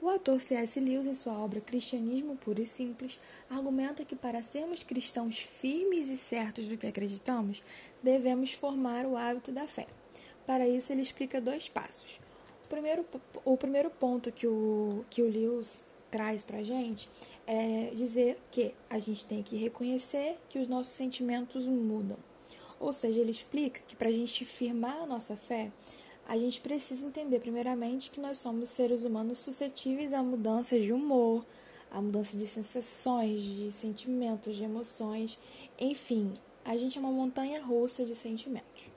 O 0.00 0.08
autor 0.08 0.40
C.S. 0.40 0.78
Lewis, 0.78 1.08
em 1.08 1.14
sua 1.14 1.32
obra 1.32 1.60
Cristianismo 1.60 2.36
Puro 2.36 2.62
e 2.62 2.66
Simples, 2.66 3.18
argumenta 3.50 4.04
que 4.04 4.14
para 4.14 4.44
sermos 4.44 4.84
cristãos 4.84 5.38
firmes 5.38 6.08
e 6.08 6.16
certos 6.16 6.68
do 6.68 6.78
que 6.78 6.86
acreditamos, 6.86 7.64
devemos 8.00 8.52
formar 8.52 9.04
o 9.04 9.16
hábito 9.16 9.50
da 9.50 9.66
fé. 9.66 9.88
Para 10.46 10.68
isso, 10.68 10.92
ele 10.92 11.02
explica 11.02 11.40
dois 11.40 11.68
passos. 11.68 12.20
O 12.64 12.68
primeiro, 12.68 13.04
o 13.44 13.56
primeiro 13.56 13.90
ponto 13.90 14.30
que 14.30 14.46
o, 14.46 15.04
que 15.10 15.20
o 15.20 15.28
Lewis 15.28 15.82
traz 16.12 16.44
para 16.44 16.58
a 16.58 16.64
gente 16.64 17.08
é 17.44 17.90
dizer 17.92 18.38
que 18.52 18.72
a 18.88 19.00
gente 19.00 19.26
tem 19.26 19.42
que 19.42 19.56
reconhecer 19.56 20.38
que 20.48 20.60
os 20.60 20.68
nossos 20.68 20.92
sentimentos 20.92 21.66
mudam. 21.66 22.16
Ou 22.78 22.92
seja, 22.92 23.20
ele 23.20 23.32
explica 23.32 23.80
que 23.86 23.96
para 23.96 24.08
a 24.08 24.12
gente 24.12 24.44
firmar 24.44 25.02
a 25.02 25.06
nossa 25.06 25.36
fé, 25.36 25.72
a 26.28 26.36
gente 26.36 26.60
precisa 26.60 27.06
entender, 27.06 27.40
primeiramente, 27.40 28.10
que 28.10 28.20
nós 28.20 28.36
somos 28.36 28.68
seres 28.68 29.02
humanos 29.02 29.38
suscetíveis 29.38 30.12
a 30.12 30.22
mudanças 30.22 30.82
de 30.82 30.92
humor, 30.92 31.44
a 31.90 32.02
mudança 32.02 32.36
de 32.36 32.46
sensações, 32.46 33.40
de 33.40 33.72
sentimentos, 33.72 34.54
de 34.54 34.62
emoções, 34.62 35.38
enfim, 35.80 36.34
a 36.66 36.76
gente 36.76 36.98
é 36.98 37.00
uma 37.00 37.10
montanha 37.10 37.64
russa 37.64 38.04
de 38.04 38.14
sentimentos. 38.14 38.90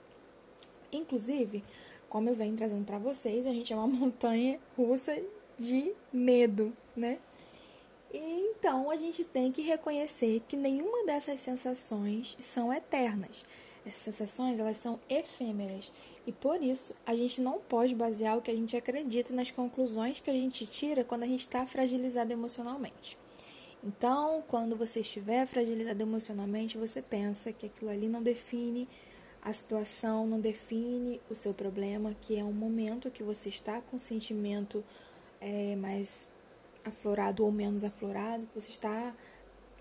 Inclusive, 0.92 1.64
como 2.10 2.30
eu 2.30 2.36
venho 2.36 2.58
trazendo 2.58 2.84
para 2.86 3.00
vocês, 3.00 3.48
a 3.48 3.54
gente 3.54 3.72
é 3.72 3.76
uma 3.78 3.88
montanha 3.88 4.60
russa 4.76 5.18
de 5.58 5.94
medo, 6.12 6.76
né? 6.94 7.18
Então 8.14 8.92
a 8.92 8.98
gente 8.98 9.24
tem 9.24 9.54
que 9.54 9.62
reconhecer 9.62 10.42
que 10.50 10.58
nenhuma 10.58 11.06
dessas 11.06 11.40
sensações 11.40 12.36
são 12.42 12.74
eternas. 12.74 13.46
Essas 13.86 14.02
sensações, 14.16 14.60
elas 14.60 14.78
são 14.78 15.00
efêmeras. 15.10 15.94
E 16.26 16.32
por 16.32 16.62
isso, 16.62 16.94
a 17.06 17.16
gente 17.16 17.42
não 17.42 17.60
pode 17.60 17.96
basear 17.96 18.38
o 18.38 18.42
que 18.42 18.52
a 18.52 18.56
gente 18.56 18.78
acredita 18.78 19.34
nas 19.34 19.50
conclusões 19.50 20.20
que 20.20 20.30
a 20.30 20.34
gente 20.34 20.66
tira 20.66 21.04
quando 21.04 21.24
a 21.24 21.28
gente 21.28 21.40
está 21.40 21.66
fragilizado 21.66 22.32
emocionalmente. 22.32 23.18
Então, 23.84 24.44
quando 24.48 24.76
você 24.76 25.00
estiver 25.00 25.48
fragilizado 25.48 26.02
emocionalmente, 26.02 26.78
você 26.78 27.02
pensa 27.02 27.52
que 27.52 27.66
aquilo 27.66 27.90
ali 27.90 28.08
não 28.08 28.22
define 28.22 28.88
a 29.42 29.52
situação, 29.52 30.28
não 30.28 30.40
define 30.40 31.20
o 31.30 31.36
seu 31.36 31.52
problema, 31.52 32.16
que 32.22 32.38
é 32.38 32.44
um 32.44 32.54
momento 32.54 33.10
que 33.10 33.24
você 33.24 33.50
está 33.50 33.82
com 33.82 33.98
sentimento 33.98 34.84
é, 35.40 35.76
mais 35.76 36.28
aflorado 36.86 37.44
ou 37.44 37.52
menos 37.52 37.84
aflorado, 37.84 38.46
que 38.48 38.62
você 38.62 38.70
está 38.70 39.16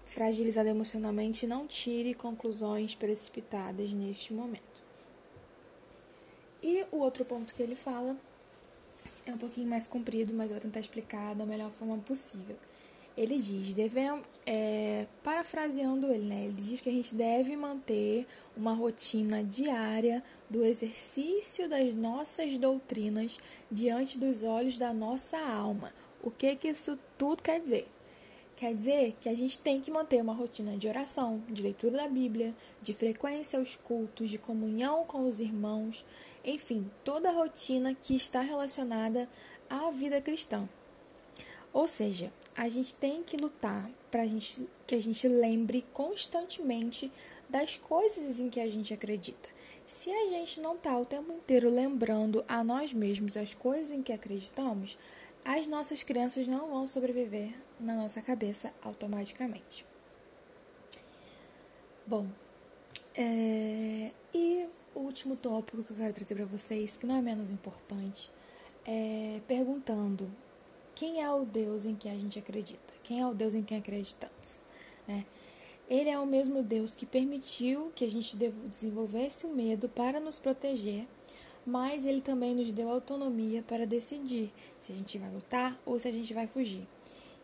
fragilizado 0.06 0.68
emocionalmente, 0.68 1.46
não 1.46 1.66
tire 1.66 2.14
conclusões 2.14 2.94
precipitadas 2.94 3.92
neste 3.92 4.32
momento. 4.32 4.69
E 6.62 6.84
o 6.92 6.98
outro 6.98 7.24
ponto 7.24 7.54
que 7.54 7.62
ele 7.62 7.74
fala 7.74 8.16
é 9.26 9.32
um 9.32 9.38
pouquinho 9.38 9.68
mais 9.68 9.86
comprido, 9.86 10.32
mas 10.34 10.50
eu 10.50 10.56
vou 10.56 10.60
tentar 10.60 10.80
explicar 10.80 11.34
da 11.34 11.46
melhor 11.46 11.70
forma 11.70 11.96
possível. 11.98 12.56
Ele 13.16 13.36
diz, 13.36 13.74
devemos, 13.74 14.24
é, 14.46 15.06
parafraseando 15.22 16.10
ele, 16.12 16.24
né? 16.24 16.44
Ele 16.44 16.62
diz 16.62 16.80
que 16.80 16.88
a 16.88 16.92
gente 16.92 17.14
deve 17.14 17.56
manter 17.56 18.26
uma 18.56 18.72
rotina 18.72 19.42
diária 19.42 20.22
do 20.48 20.64
exercício 20.64 21.68
das 21.68 21.94
nossas 21.94 22.56
doutrinas 22.56 23.38
diante 23.70 24.16
dos 24.16 24.42
olhos 24.42 24.78
da 24.78 24.92
nossa 24.92 25.38
alma. 25.38 25.92
O 26.22 26.30
que 26.30 26.54
que 26.56 26.68
isso 26.68 26.98
tudo 27.18 27.42
quer 27.42 27.60
dizer? 27.60 27.88
Quer 28.56 28.74
dizer 28.74 29.16
que 29.20 29.28
a 29.28 29.34
gente 29.34 29.58
tem 29.58 29.80
que 29.80 29.90
manter 29.90 30.20
uma 30.20 30.34
rotina 30.34 30.76
de 30.76 30.86
oração, 30.86 31.42
de 31.48 31.62
leitura 31.62 31.96
da 31.96 32.08
Bíblia, 32.08 32.54
de 32.82 32.92
frequência 32.92 33.58
aos 33.58 33.74
cultos, 33.74 34.28
de 34.28 34.36
comunhão 34.36 35.04
com 35.04 35.26
os 35.26 35.40
irmãos, 35.40 36.04
enfim, 36.44 36.90
toda 37.04 37.28
a 37.28 37.32
rotina 37.32 37.94
que 37.94 38.14
está 38.14 38.40
relacionada 38.40 39.28
à 39.68 39.90
vida 39.90 40.20
cristã. 40.20 40.68
Ou 41.72 41.86
seja, 41.86 42.32
a 42.56 42.68
gente 42.68 42.94
tem 42.94 43.22
que 43.22 43.36
lutar 43.36 43.90
para 44.10 44.26
gente, 44.26 44.68
que 44.86 44.94
a 44.94 45.02
gente 45.02 45.28
lembre 45.28 45.84
constantemente 45.92 47.12
das 47.48 47.76
coisas 47.76 48.40
em 48.40 48.50
que 48.50 48.60
a 48.60 48.66
gente 48.66 48.92
acredita. 48.92 49.48
Se 49.86 50.10
a 50.10 50.28
gente 50.28 50.60
não 50.60 50.74
está 50.74 50.96
o 50.96 51.04
tempo 51.04 51.32
inteiro 51.32 51.68
lembrando 51.68 52.44
a 52.48 52.62
nós 52.62 52.92
mesmos 52.92 53.36
as 53.36 53.54
coisas 53.54 53.90
em 53.90 54.02
que 54.02 54.12
acreditamos, 54.12 54.96
as 55.44 55.66
nossas 55.66 56.02
crenças 56.02 56.46
não 56.46 56.70
vão 56.70 56.86
sobreviver 56.86 57.54
na 57.78 57.94
nossa 57.94 58.20
cabeça 58.20 58.72
automaticamente. 58.82 59.86
Bom, 62.06 62.26
é... 63.14 64.10
último 65.10 65.36
tópico 65.36 65.82
que 65.82 65.90
eu 65.90 65.96
quero 65.96 66.14
trazer 66.14 66.34
para 66.34 66.44
vocês, 66.46 66.96
que 66.96 67.06
não 67.06 67.16
é 67.16 67.22
menos 67.22 67.50
importante, 67.50 68.30
é 68.86 69.40
perguntando 69.46 70.30
quem 70.94 71.20
é 71.22 71.30
o 71.30 71.44
Deus 71.44 71.84
em 71.84 71.94
que 71.94 72.08
a 72.08 72.14
gente 72.14 72.38
acredita, 72.38 72.92
quem 73.02 73.20
é 73.20 73.26
o 73.26 73.34
Deus 73.34 73.54
em 73.54 73.62
quem 73.62 73.78
acreditamos. 73.78 74.60
Né? 75.06 75.24
Ele 75.88 76.08
é 76.08 76.18
o 76.18 76.26
mesmo 76.26 76.62
Deus 76.62 76.94
que 76.94 77.04
permitiu 77.04 77.90
que 77.94 78.04
a 78.04 78.10
gente 78.10 78.36
desenvolvesse 78.36 79.44
o 79.46 79.54
medo 79.54 79.88
para 79.88 80.20
nos 80.20 80.38
proteger 80.38 81.06
mas 81.66 82.06
ele 82.06 82.20
também 82.20 82.54
nos 82.54 82.72
deu 82.72 82.88
autonomia 82.88 83.62
para 83.62 83.86
decidir 83.86 84.52
se 84.80 84.92
a 84.92 84.94
gente 84.94 85.18
vai 85.18 85.30
lutar 85.30 85.78
ou 85.84 86.00
se 86.00 86.08
a 86.08 86.12
gente 86.12 86.32
vai 86.32 86.46
fugir. 86.46 86.86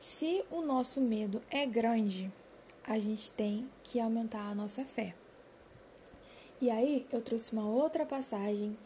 Se 0.01 0.43
o 0.51 0.63
nosso 0.63 1.01
medo 1.01 1.43
é 1.51 1.67
grande, 1.67 2.33
a 2.85 2.99
gente 2.99 3.31
tem 3.31 3.69
que 3.83 4.01
aumentar 4.01 4.51
a 4.51 4.55
nossa 4.55 4.85
fé. 4.85 5.15
E 6.61 6.71
aí 6.71 7.07
eu 7.13 7.21
trouxe 7.21 7.53
uma 7.53 7.69
outra 7.69 8.07
passagem 8.07 8.77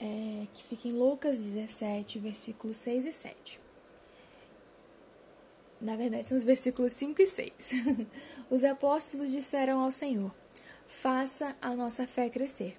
é, 0.00 0.46
que 0.52 0.62
fica 0.64 0.88
em 0.88 0.92
Lucas 0.92 1.42
17, 1.42 2.18
versículos 2.18 2.76
6 2.76 3.06
e 3.06 3.12
7. 3.12 3.60
Na 5.80 5.96
verdade, 5.96 6.26
são 6.26 6.36
os 6.36 6.44
versículos 6.44 6.92
5 6.92 7.22
e 7.22 7.26
6. 7.26 7.52
os 8.50 8.64
apóstolos 8.64 9.30
disseram 9.30 9.80
ao 9.80 9.90
Senhor: 9.90 10.34
Faça 10.86 11.56
a 11.60 11.74
nossa 11.74 12.06
fé 12.06 12.28
crescer. 12.28 12.78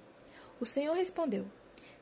O 0.60 0.66
Senhor 0.66 0.96
respondeu: 0.96 1.46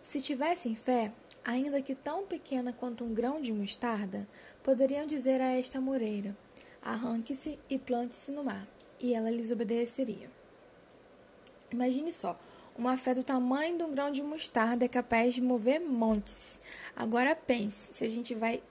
se 0.04 0.20
tivessem 0.20 0.76
fé, 0.76 1.14
ainda 1.46 1.82
que 1.82 1.96
tão 1.96 2.28
pequena 2.28 2.74
quanto 2.74 3.06
um 3.06 3.14
grão 3.14 3.40
de 3.40 3.54
mostarda, 3.54 4.28
poderiam 4.62 5.08
dizer 5.08 5.40
a 5.40 5.58
esta 5.58 5.80
moreira: 5.80 6.36
Arranque-se 6.82 7.58
e 7.70 7.80
plante-se 7.80 8.30
no 8.32 8.44
mar, 8.44 8.68
e 9.00 9.14
ela 9.14 9.32
lhes 9.32 9.50
obedeceria. 9.50 10.30
Imagine 11.74 12.14
só, 12.14 12.40
uma 12.78 12.98
fé 12.98 13.16
do 13.16 13.24
tamanho 13.24 13.78
de 13.78 13.84
um 13.84 13.92
grão 13.92 14.12
de 14.12 14.22
mostarda 14.22 14.86
é 14.86 14.88
capaz 14.88 15.34
de 15.34 15.42
mover 15.42 15.82
montes. 15.82 16.62
Agora 16.96 17.36
pense, 17.36 17.96
se 17.96 18.06
a 18.06 18.10
gente 18.10 18.36
vai 18.36 18.62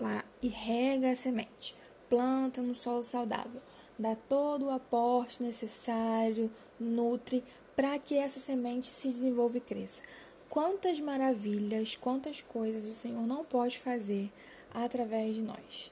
lá 0.00 0.24
e 0.40 0.46
rega 0.46 1.10
a 1.10 1.16
semente, 1.16 1.74
planta 2.08 2.62
no 2.62 2.74
solo 2.74 3.02
saudável, 3.02 3.60
dá 3.98 4.14
todo 4.14 4.66
o 4.66 4.70
aporte 4.70 5.42
necessário, 5.42 6.50
nutre 6.78 7.42
para 7.74 7.98
que 7.98 8.16
essa 8.16 8.38
semente 8.38 8.86
se 8.86 9.08
desenvolva 9.08 9.58
e 9.58 9.60
cresça 9.60 10.02
quantas 10.48 11.00
maravilhas, 11.00 11.96
quantas 11.96 12.42
coisas 12.42 12.84
o 12.84 12.94
Senhor 12.94 13.26
não 13.26 13.42
pode 13.42 13.78
fazer 13.78 14.30
através 14.70 15.34
de 15.34 15.40
nós. 15.40 15.90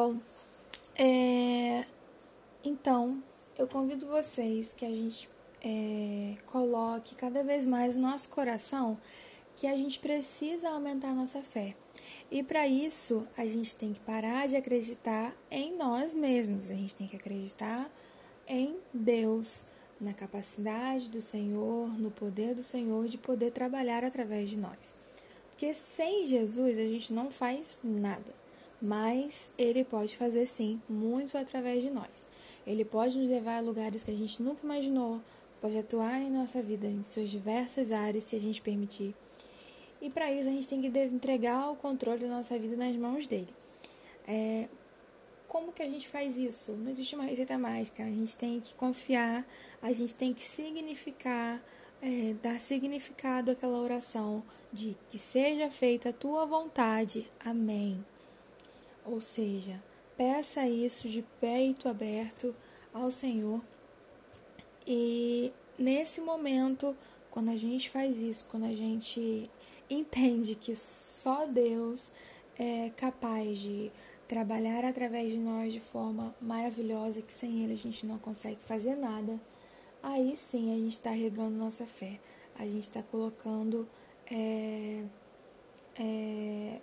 Bom, 0.00 0.16
é... 0.96 1.84
então 2.62 3.20
eu 3.58 3.66
convido 3.66 4.06
vocês 4.06 4.72
que 4.72 4.84
a 4.84 4.88
gente 4.88 5.28
é... 5.60 6.36
coloque 6.46 7.16
cada 7.16 7.42
vez 7.42 7.66
mais 7.66 7.96
no 7.96 8.02
nosso 8.02 8.28
coração 8.28 8.96
que 9.56 9.66
a 9.66 9.76
gente 9.76 9.98
precisa 9.98 10.68
aumentar 10.68 11.12
nossa 11.12 11.42
fé. 11.42 11.74
E 12.30 12.44
para 12.44 12.68
isso, 12.68 13.26
a 13.36 13.44
gente 13.44 13.74
tem 13.74 13.92
que 13.92 13.98
parar 13.98 14.46
de 14.46 14.54
acreditar 14.54 15.34
em 15.50 15.76
nós 15.76 16.14
mesmos, 16.14 16.70
a 16.70 16.76
gente 16.76 16.94
tem 16.94 17.08
que 17.08 17.16
acreditar 17.16 17.90
em 18.46 18.76
Deus, 18.94 19.64
na 20.00 20.12
capacidade 20.12 21.10
do 21.10 21.20
Senhor, 21.20 21.88
no 21.98 22.12
poder 22.12 22.54
do 22.54 22.62
Senhor 22.62 23.08
de 23.08 23.18
poder 23.18 23.50
trabalhar 23.50 24.04
através 24.04 24.48
de 24.48 24.56
nós. 24.56 24.94
Porque 25.50 25.74
sem 25.74 26.24
Jesus 26.24 26.78
a 26.78 26.82
gente 26.82 27.12
não 27.12 27.32
faz 27.32 27.80
nada, 27.82 28.32
mas 28.80 29.50
Ele 29.58 29.84
pode 29.84 30.16
fazer 30.16 30.46
sim 30.46 30.80
muito 30.88 31.36
através 31.36 31.82
de 31.82 31.90
nós. 31.90 32.26
Ele 32.66 32.84
pode 32.84 33.18
nos 33.18 33.28
levar 33.28 33.58
a 33.58 33.60
lugares 33.60 34.02
que 34.02 34.10
a 34.10 34.16
gente 34.16 34.42
nunca 34.42 34.64
imaginou, 34.64 35.20
pode 35.60 35.78
atuar 35.78 36.20
em 36.20 36.30
nossa 36.30 36.62
vida 36.62 36.86
em 36.86 37.02
suas 37.02 37.30
diversas 37.30 37.90
áreas 37.90 38.24
se 38.24 38.36
a 38.36 38.40
gente 38.40 38.60
permitir. 38.60 39.14
E 40.00 40.08
para 40.08 40.30
isso 40.32 40.48
a 40.48 40.52
gente 40.52 40.68
tem 40.68 40.80
que 40.80 40.98
entregar 40.98 41.70
o 41.70 41.76
controle 41.76 42.20
da 42.20 42.28
nossa 42.28 42.58
vida 42.58 42.76
nas 42.76 42.94
mãos 42.96 43.26
dele. 43.26 43.48
É, 44.26 44.68
como 45.48 45.72
que 45.72 45.82
a 45.82 45.88
gente 45.88 46.06
faz 46.06 46.36
isso? 46.36 46.72
Não 46.72 46.90
existe 46.90 47.14
uma 47.14 47.24
receita 47.24 47.58
mágica. 47.58 48.04
A 48.04 48.10
gente 48.10 48.36
tem 48.36 48.60
que 48.60 48.74
confiar, 48.74 49.46
a 49.80 49.92
gente 49.92 50.14
tem 50.14 50.32
que 50.34 50.42
significar, 50.42 51.60
é, 52.02 52.34
dar 52.42 52.60
significado 52.60 53.50
àquela 53.50 53.78
oração 53.80 54.42
de 54.72 54.94
que 55.10 55.18
seja 55.18 55.70
feita 55.70 56.10
a 56.10 56.12
tua 56.12 56.44
vontade. 56.44 57.26
Amém. 57.40 58.04
Ou 59.10 59.22
seja, 59.22 59.82
peça 60.16 60.66
isso 60.68 61.08
de 61.08 61.22
peito 61.40 61.88
aberto 61.88 62.54
ao 62.92 63.10
Senhor. 63.10 63.62
E 64.86 65.50
nesse 65.78 66.20
momento, 66.20 66.94
quando 67.30 67.50
a 67.50 67.56
gente 67.56 67.88
faz 67.88 68.18
isso, 68.18 68.44
quando 68.50 68.64
a 68.64 68.74
gente 68.74 69.50
entende 69.88 70.54
que 70.54 70.74
só 70.76 71.46
Deus 71.46 72.12
é 72.58 72.90
capaz 72.96 73.58
de 73.58 73.90
trabalhar 74.26 74.84
através 74.84 75.32
de 75.32 75.38
nós 75.38 75.72
de 75.72 75.80
forma 75.80 76.34
maravilhosa, 76.38 77.22
que 77.22 77.32
sem 77.32 77.64
Ele 77.64 77.72
a 77.72 77.76
gente 77.76 78.04
não 78.04 78.18
consegue 78.18 78.60
fazer 78.66 78.94
nada, 78.94 79.40
aí 80.02 80.36
sim 80.36 80.70
a 80.70 80.76
gente 80.76 80.92
está 80.92 81.10
regando 81.10 81.56
nossa 81.56 81.86
fé, 81.86 82.20
a 82.58 82.64
gente 82.64 82.82
está 82.82 83.02
colocando 83.02 83.88
é, 84.30 85.02
é, 85.98 86.80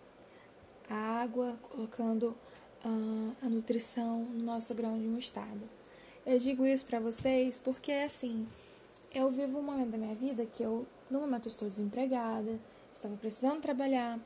a 0.90 1.22
água, 1.22 1.58
colocando 1.64 2.36
a, 2.84 3.46
a 3.46 3.50
nutrição 3.50 4.26
no 4.26 4.44
nosso 4.44 4.74
grão 4.74 4.98
de 5.00 5.08
mostarda. 5.08 5.66
Eu 6.26 6.40
digo 6.40 6.66
isso 6.66 6.86
para 6.86 7.00
vocês 7.00 7.60
porque, 7.60 7.92
assim, 7.92 8.48
eu 9.14 9.30
vivo 9.30 9.60
um 9.60 9.64
momento 9.64 9.92
da 9.92 9.98
minha 9.98 10.16
vida 10.16 10.46
que 10.46 10.64
eu, 10.64 10.86
no 11.10 11.22
momento, 11.22 11.48
estou 11.48 11.70
desempregada, 11.70 12.60
estava 12.94 13.16
precisando 13.16 13.62
trabalhar, 13.62 14.20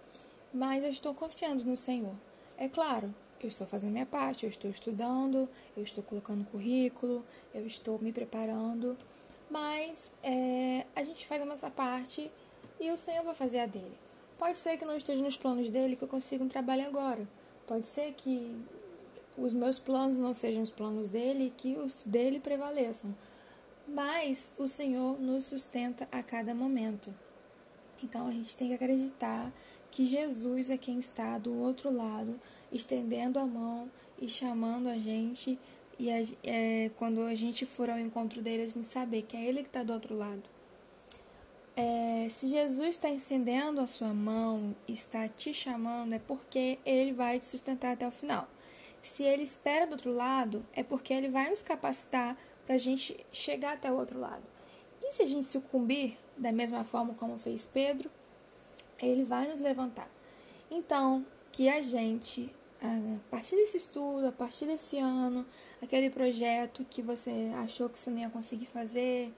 mas 0.53 0.83
eu 0.83 0.89
estou 0.89 1.13
confiando 1.13 1.63
no 1.63 1.77
Senhor. 1.77 2.13
É 2.57 2.67
claro, 2.67 3.13
eu 3.41 3.47
estou 3.47 3.65
fazendo 3.67 3.91
minha 3.91 4.05
parte, 4.05 4.45
eu 4.45 4.49
estou 4.49 4.69
estudando, 4.69 5.47
eu 5.75 5.83
estou 5.83 6.03
colocando 6.03 6.49
currículo, 6.49 7.23
eu 7.53 7.65
estou 7.65 7.99
me 7.99 8.11
preparando, 8.11 8.97
mas 9.49 10.11
é, 10.23 10.85
a 10.95 11.03
gente 11.03 11.25
faz 11.25 11.41
a 11.41 11.45
nossa 11.45 11.69
parte 11.69 12.29
e 12.79 12.91
o 12.91 12.97
Senhor 12.97 13.23
vai 13.23 13.35
fazer 13.35 13.59
a 13.59 13.65
dele. 13.65 14.08
Pode 14.39 14.58
ser 14.58 14.78
que 14.78 14.86
não 14.86 14.95
esteja 14.95 15.21
nos 15.21 15.36
planos 15.36 15.69
dele 15.69 15.97
que 15.97 16.02
eu 16.02 16.08
consiga 16.08 16.43
um 16.43 16.47
trabalho 16.47 16.88
agora. 16.88 17.28
Pode 17.67 17.86
ser 17.86 18.13
que 18.13 18.56
os 19.38 19.54
meus 19.54 19.78
planos 19.78 20.17
não 20.19 20.34
sejam 20.34 20.63
os 20.63 20.71
planos 20.71 21.10
dele 21.10 21.47
e 21.47 21.49
que 21.49 21.78
os 21.78 21.97
dele 22.06 22.39
prevaleçam. 22.39 23.13
Mas 23.86 24.54
o 24.58 24.67
Senhor 24.67 25.19
nos 25.19 25.43
sustenta 25.43 26.08
a 26.10 26.23
cada 26.23 26.56
momento. 26.56 27.13
Então 28.02 28.28
a 28.28 28.32
gente 28.32 28.56
tem 28.56 28.69
que 28.69 28.75
acreditar 28.75 29.52
que 29.91 30.06
Jesus 30.06 30.69
é 30.69 30.78
quem 30.78 30.99
está 30.99 31.38
do 31.38 31.54
outro 31.54 31.91
lado, 31.91 32.39
estendendo 32.71 33.39
a 33.39 33.45
mão 33.45 33.91
e 34.17 34.30
chamando 34.30 34.88
a 34.88 34.95
gente 34.95 35.60
e 35.99 36.10
é, 36.43 36.89
quando 36.95 37.23
a 37.23 37.36
gente 37.36 37.65
for 37.65 37.89
ao 37.89 37.99
encontro 37.99 38.41
dele, 38.41 38.63
a 38.63 38.67
gente 38.67 38.86
saber 38.86 39.23
que 39.23 39.36
é 39.36 39.45
ele 39.45 39.63
que 39.63 39.67
está 39.67 39.84
do 39.84 39.91
outro 39.91 40.15
lado. 40.15 40.43
É, 41.81 42.27
se 42.27 42.49
Jesus 42.49 42.89
está 42.89 43.09
estendendo 43.09 43.79
a 43.79 43.87
sua 43.87 44.13
mão, 44.13 44.75
está 44.85 45.29
te 45.29 45.53
chamando, 45.53 46.11
é 46.11 46.19
porque 46.19 46.77
ele 46.85 47.13
vai 47.13 47.39
te 47.39 47.45
sustentar 47.45 47.93
até 47.93 48.05
o 48.05 48.11
final. 48.11 48.49
Se 49.01 49.23
ele 49.23 49.43
espera 49.43 49.87
do 49.87 49.93
outro 49.93 50.13
lado, 50.13 50.65
é 50.73 50.83
porque 50.83 51.13
ele 51.13 51.29
vai 51.29 51.49
nos 51.49 51.63
capacitar 51.63 52.35
para 52.65 52.75
a 52.75 52.77
gente 52.77 53.25
chegar 53.31 53.75
até 53.75 53.89
o 53.89 53.95
outro 53.95 54.19
lado. 54.19 54.43
E 55.01 55.13
se 55.13 55.21
a 55.21 55.25
gente 55.25 55.45
sucumbir 55.45 56.17
da 56.37 56.51
mesma 56.51 56.83
forma 56.83 57.13
como 57.13 57.39
fez 57.39 57.65
Pedro, 57.65 58.11
ele 59.01 59.23
vai 59.23 59.47
nos 59.47 59.61
levantar. 59.61 60.11
Então, 60.69 61.25
que 61.49 61.69
a 61.69 61.81
gente, 61.81 62.53
a 62.81 63.19
partir 63.31 63.55
desse 63.55 63.77
estudo, 63.77 64.27
a 64.27 64.33
partir 64.33 64.65
desse 64.65 64.97
ano, 64.97 65.45
aquele 65.81 66.09
projeto 66.09 66.85
que 66.89 67.01
você 67.01 67.53
achou 67.63 67.87
que 67.87 67.97
você 67.97 68.09
não 68.09 68.19
ia 68.19 68.29
conseguir 68.29 68.65
fazer, 68.65 69.33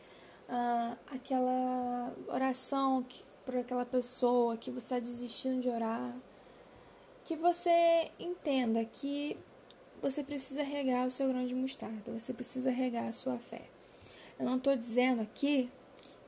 ah, 0.53 0.97
aquela 1.09 2.13
oração 2.27 3.05
por 3.45 3.55
aquela 3.55 3.85
pessoa 3.85 4.57
que 4.57 4.69
você 4.69 4.85
está 4.85 4.99
desistindo 4.99 5.61
de 5.61 5.69
orar, 5.69 6.13
que 7.23 7.37
você 7.37 8.11
entenda 8.19 8.83
que 8.83 9.37
você 10.01 10.21
precisa 10.23 10.61
regar 10.61 11.07
o 11.07 11.11
seu 11.11 11.29
grão 11.29 11.47
de 11.47 11.55
mostarda, 11.55 12.11
você 12.11 12.33
precisa 12.33 12.69
regar 12.69 13.07
a 13.07 13.13
sua 13.13 13.37
fé. 13.37 13.61
Eu 14.37 14.45
não 14.45 14.57
estou 14.57 14.75
dizendo 14.75 15.21
aqui 15.21 15.69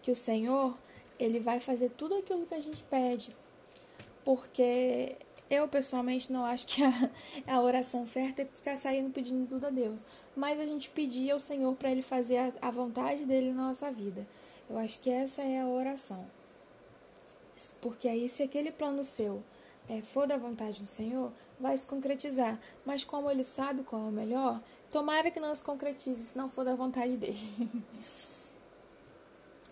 que 0.01 0.11
o 0.11 0.15
Senhor 0.15 0.77
ele 1.19 1.41
vai 1.41 1.59
fazer 1.59 1.89
tudo 1.89 2.15
aquilo 2.15 2.45
que 2.45 2.55
a 2.55 2.61
gente 2.61 2.81
pede, 2.83 3.35
porque 4.23 5.17
eu 5.49 5.67
pessoalmente 5.67 6.31
não 6.31 6.45
acho 6.45 6.67
que 6.67 6.83
a, 7.47 7.55
a 7.55 7.61
oração 7.61 8.05
certa 8.05 8.41
é 8.41 8.45
ficar 8.45 8.77
saindo 8.77 9.11
pedindo 9.11 9.47
tudo 9.47 9.67
a 9.67 9.69
Deus 9.69 10.05
mas 10.35 10.59
a 10.59 10.65
gente 10.65 10.89
pedir 10.89 11.31
ao 11.31 11.39
Senhor 11.39 11.75
para 11.75 11.91
Ele 11.91 12.01
fazer 12.01 12.37
a, 12.37 12.53
a 12.61 12.71
vontade 12.71 13.25
dele 13.25 13.53
na 13.53 13.67
nossa 13.67 13.91
vida. 13.91 14.27
Eu 14.69 14.77
acho 14.77 14.99
que 14.99 15.09
essa 15.09 15.41
é 15.41 15.61
a 15.61 15.67
oração. 15.67 16.25
Porque 17.81 18.07
aí, 18.07 18.27
se 18.29 18.43
aquele 18.43 18.71
plano 18.71 19.03
seu 19.03 19.43
é, 19.87 20.01
for 20.01 20.25
da 20.25 20.37
vontade 20.37 20.81
do 20.81 20.87
Senhor, 20.87 21.31
vai 21.59 21.77
se 21.77 21.85
concretizar. 21.85 22.59
Mas 22.85 23.03
como 23.03 23.29
Ele 23.29 23.43
sabe 23.43 23.83
qual 23.83 24.03
é 24.03 24.09
o 24.09 24.11
melhor, 24.11 24.61
tomara 24.89 25.29
que 25.29 25.39
não 25.39 25.55
se 25.55 25.61
concretize 25.61 26.27
se 26.27 26.37
não 26.37 26.49
for 26.49 26.65
da 26.65 26.75
vontade 26.75 27.17
dele. 27.17 27.37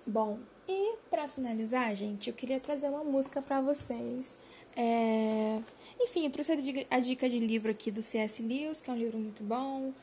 Bom, 0.06 0.40
e 0.68 0.96
para 1.10 1.28
finalizar, 1.28 1.96
gente, 1.96 2.30
eu 2.30 2.36
queria 2.36 2.60
trazer 2.60 2.90
uma 2.90 3.04
música 3.04 3.42
para 3.42 3.62
vocês. 3.62 4.36
É... 4.76 5.62
Enfim, 6.00 6.26
eu 6.26 6.32
trouxe 6.32 6.52
a 6.90 7.00
dica 7.00 7.30
de 7.30 7.40
livro 7.40 7.70
aqui 7.70 7.92
do 7.92 8.02
C.S. 8.02 8.42
Lewis, 8.42 8.82
que 8.82 8.90
é 8.90 8.94
um 8.94 8.98
livro 8.98 9.18
muito 9.18 9.44
bom 9.44 9.94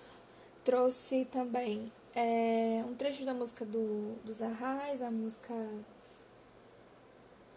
trouxe 0.69 1.27
também 1.33 1.91
é, 2.15 2.85
um 2.87 2.95
trecho 2.95 3.25
da 3.25 3.33
música 3.33 3.65
do, 3.65 4.17
dos 4.23 4.43
Arrais, 4.43 5.01
a 5.01 5.11
música. 5.11 5.55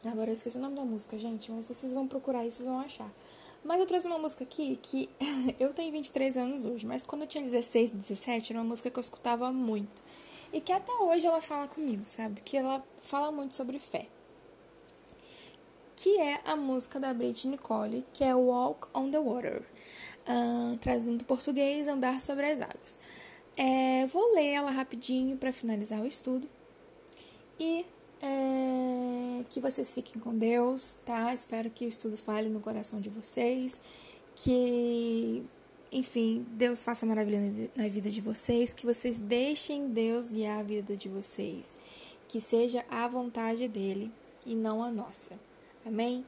Agora 0.06 0.30
eu 0.30 0.34
esqueci 0.34 0.56
o 0.56 0.62
nome 0.62 0.78
da 0.78 0.86
música, 0.86 1.20
gente, 1.20 1.52
mas 1.52 1.68
vocês 1.68 1.92
vão 1.92 2.08
procurar 2.08 2.40
aí, 2.40 2.50
vocês 2.50 2.66
vão 2.66 2.80
achar. 2.80 3.12
Mas 3.66 3.82
eu 3.82 3.86
trouxe 3.86 4.08
uma 4.08 4.18
música 4.18 4.46
aqui 4.46 4.80
que 4.82 5.10
eu 5.60 5.74
tenho 5.74 5.92
23 5.92 6.38
anos 6.38 6.64
hoje, 6.64 6.86
mas 6.86 7.04
quando 7.04 7.24
eu 7.24 7.28
tinha 7.28 7.44
16, 7.44 7.92
17, 7.92 8.54
era 8.54 8.62
uma 8.62 8.70
música 8.70 8.90
que 8.90 8.98
eu 8.98 9.02
escutava 9.02 9.52
muito. 9.52 10.02
E 10.54 10.62
que 10.62 10.72
até 10.72 10.94
hoje 10.94 11.28
ela 11.28 11.42
fala 11.42 11.68
comigo, 11.68 12.06
sabe? 12.06 12.40
Que 12.40 12.56
ela 12.56 12.82
fala 13.04 13.30
muito 13.30 13.56
sobre 13.56 13.78
fé. 13.78 14.08
Que 16.02 16.20
é 16.20 16.42
a 16.46 16.56
música 16.56 17.00
da 17.00 17.14
Britney 17.14 17.52
Nicole, 17.52 18.04
que 18.12 18.24
é 18.24 18.34
Walk 18.34 18.88
on 18.92 19.12
the 19.12 19.20
Water. 19.20 19.62
Uh, 20.28 20.76
trazendo 20.78 21.18
para 21.18 21.28
português, 21.28 21.88
Andar 21.88 22.20
sobre 22.20 22.48
as 22.48 22.60
Águas. 22.60 22.98
É, 23.56 24.08
vou 24.08 24.34
ler 24.34 24.48
ela 24.48 24.72
rapidinho 24.72 25.38
para 25.38 25.54
finalizar 25.54 26.02
o 26.02 26.08
estudo. 26.08 26.50
E 27.60 27.86
é, 28.20 29.44
que 29.48 29.60
vocês 29.60 29.94
fiquem 29.94 30.20
com 30.20 30.36
Deus, 30.36 30.98
tá? 31.06 31.36
Espero 31.36 31.70
que 31.70 31.86
o 31.86 31.90
estudo 31.90 32.18
fale 32.18 32.50
no 32.50 32.62
coração 32.62 33.00
de 33.00 33.12
vocês. 33.12 33.80
Que, 34.34 35.44
enfim, 35.92 36.48
Deus 36.54 36.84
faça 36.84 37.06
maravilha 37.06 37.70
na 37.76 37.88
vida 37.88 38.10
de 38.10 38.22
vocês. 38.22 38.74
Que 38.74 38.88
vocês 38.88 39.20
deixem 39.20 39.90
Deus 39.90 40.32
guiar 40.32 40.62
a 40.62 40.64
vida 40.64 40.96
de 40.96 41.08
vocês. 41.08 41.78
Que 42.28 42.42
seja 42.42 42.84
a 42.90 43.08
vontade 43.08 43.68
dele 43.68 44.12
e 44.48 44.56
não 44.56 44.84
a 44.84 44.90
nossa. 44.90 45.51
Amém? 45.86 46.26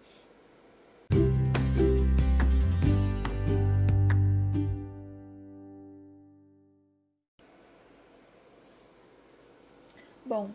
Bom, 10.26 10.50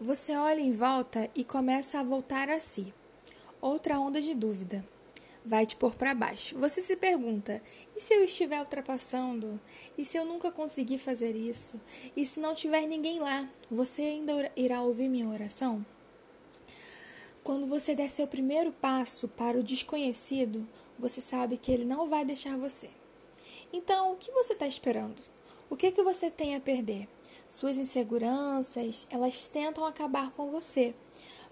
você 0.00 0.34
olha 0.34 0.60
em 0.60 0.72
volta 0.72 1.30
e 1.34 1.44
começa 1.44 2.00
a 2.00 2.02
voltar 2.02 2.48
a 2.48 2.58
si. 2.58 2.92
Outra 3.60 4.00
onda 4.00 4.20
de 4.20 4.34
dúvida 4.34 4.84
vai 5.44 5.64
te 5.66 5.76
pôr 5.76 5.94
para 5.94 6.14
baixo. 6.14 6.58
Você 6.58 6.80
se 6.82 6.96
pergunta: 6.96 7.62
e 7.94 8.00
se 8.00 8.14
eu 8.14 8.24
estiver 8.24 8.58
ultrapassando? 8.58 9.60
E 9.96 10.04
se 10.04 10.16
eu 10.16 10.24
nunca 10.24 10.50
conseguir 10.50 10.98
fazer 10.98 11.36
isso? 11.36 11.80
E 12.16 12.26
se 12.26 12.40
não 12.40 12.54
tiver 12.54 12.86
ninguém 12.86 13.20
lá? 13.20 13.48
Você 13.70 14.02
ainda 14.02 14.50
irá 14.56 14.82
ouvir 14.82 15.08
minha 15.08 15.28
oração? 15.28 15.84
Quando 17.44 17.66
você 17.66 17.96
der 17.96 18.08
seu 18.08 18.26
primeiro 18.28 18.70
passo 18.70 19.26
para 19.26 19.58
o 19.58 19.64
desconhecido, 19.64 20.64
você 20.96 21.20
sabe 21.20 21.56
que 21.56 21.72
ele 21.72 21.84
não 21.84 22.08
vai 22.08 22.24
deixar 22.24 22.56
você. 22.56 22.88
Então, 23.72 24.12
o 24.12 24.16
que 24.16 24.30
você 24.30 24.52
está 24.52 24.64
esperando? 24.64 25.20
O 25.68 25.76
que, 25.76 25.90
que 25.90 26.04
você 26.04 26.30
tem 26.30 26.54
a 26.54 26.60
perder? 26.60 27.08
Suas 27.50 27.78
inseguranças, 27.78 29.08
elas 29.10 29.48
tentam 29.48 29.84
acabar 29.84 30.30
com 30.32 30.52
você, 30.52 30.94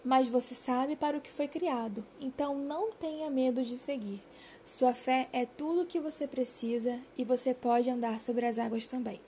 mas 0.05 0.29
você 0.29 0.55
sabe 0.55 0.94
para 0.94 1.18
o 1.18 1.20
que 1.20 1.31
foi 1.31 1.48
criado, 1.48 2.07
então 2.20 2.57
não 2.57 2.92
tenha 2.92 3.29
medo 3.29 3.62
de 3.62 3.76
seguir. 3.76 4.22
Sua 4.64 4.94
fé 4.94 5.29
é 5.33 5.44
tudo 5.44 5.83
o 5.83 5.87
que 5.87 5.98
você 5.98 6.26
precisa 6.26 7.00
e 7.18 7.24
você 7.24 7.53
pode 7.53 7.90
andar 7.90 8.20
sobre 8.20 8.46
as 8.46 8.59
águas 8.59 8.87
também. 8.87 9.20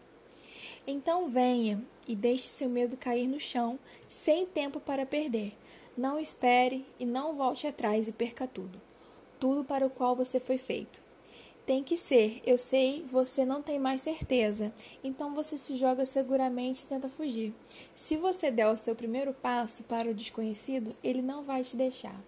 Então 0.86 1.26
venha 1.26 1.82
e 2.06 2.14
deixe 2.14 2.44
seu 2.44 2.68
medo 2.68 2.96
cair 2.96 3.26
no 3.26 3.40
chão, 3.40 3.78
sem 4.08 4.46
tempo 4.46 4.78
para 4.78 5.04
perder. 5.04 5.52
Não 5.96 6.18
espere 6.18 6.86
e 6.98 7.04
não 7.04 7.36
volte 7.36 7.66
atrás 7.66 8.08
e 8.08 8.12
perca 8.12 8.46
tudo. 8.46 8.80
Tudo 9.38 9.64
para 9.64 9.86
o 9.86 9.90
qual 9.90 10.16
você 10.16 10.40
foi 10.40 10.56
feito. 10.56 11.02
Tem 11.66 11.84
que 11.84 11.96
ser, 11.96 12.42
eu 12.44 12.58
sei, 12.58 13.04
você 13.10 13.44
não 13.44 13.62
tem 13.62 13.78
mais 13.78 14.00
certeza. 14.00 14.72
Então 15.04 15.34
você 15.34 15.56
se 15.56 15.76
joga 15.76 16.04
seguramente 16.04 16.82
e 16.82 16.86
tenta 16.86 17.08
fugir. 17.08 17.54
Se 17.94 18.16
você 18.16 18.50
der 18.50 18.68
o 18.68 18.76
seu 18.76 18.96
primeiro 18.96 19.32
passo 19.32 19.84
para 19.84 20.10
o 20.10 20.14
desconhecido, 20.14 20.96
ele 21.04 21.22
não 21.22 21.44
vai 21.44 21.62
te 21.62 21.76
deixar. 21.76 22.20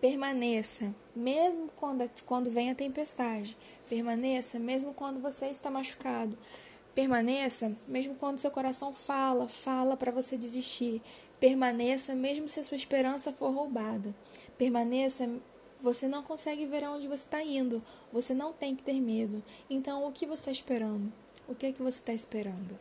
Permaneça, 0.00 0.94
mesmo 1.14 1.70
quando, 1.76 2.10
quando 2.24 2.50
vem 2.50 2.70
a 2.70 2.74
tempestade. 2.74 3.56
Permaneça, 3.88 4.58
mesmo 4.58 4.94
quando 4.94 5.20
você 5.20 5.46
está 5.46 5.70
machucado. 5.70 6.36
Permaneça, 6.94 7.76
mesmo 7.86 8.16
quando 8.16 8.40
seu 8.40 8.50
coração 8.50 8.92
fala, 8.92 9.46
fala 9.46 9.96
para 9.96 10.10
você 10.10 10.36
desistir. 10.36 11.00
Permaneça, 11.40 12.14
mesmo 12.14 12.48
se 12.48 12.60
a 12.60 12.62
sua 12.62 12.76
esperança 12.76 13.32
for 13.32 13.50
roubada. 13.50 14.14
Permaneça, 14.58 15.28
você 15.80 16.06
não 16.06 16.22
consegue 16.22 16.66
ver 16.66 16.84
aonde 16.84 17.08
você 17.08 17.24
está 17.24 17.42
indo. 17.42 17.82
Você 18.12 18.34
não 18.34 18.52
tem 18.52 18.76
que 18.76 18.82
ter 18.82 19.00
medo. 19.00 19.42
Então, 19.68 20.06
o 20.06 20.12
que 20.12 20.26
você 20.26 20.42
está 20.42 20.50
esperando? 20.50 21.10
O 21.48 21.54
que 21.54 21.66
é 21.66 21.72
que 21.72 21.82
você 21.82 21.98
está 21.98 22.12
esperando? 22.12 22.78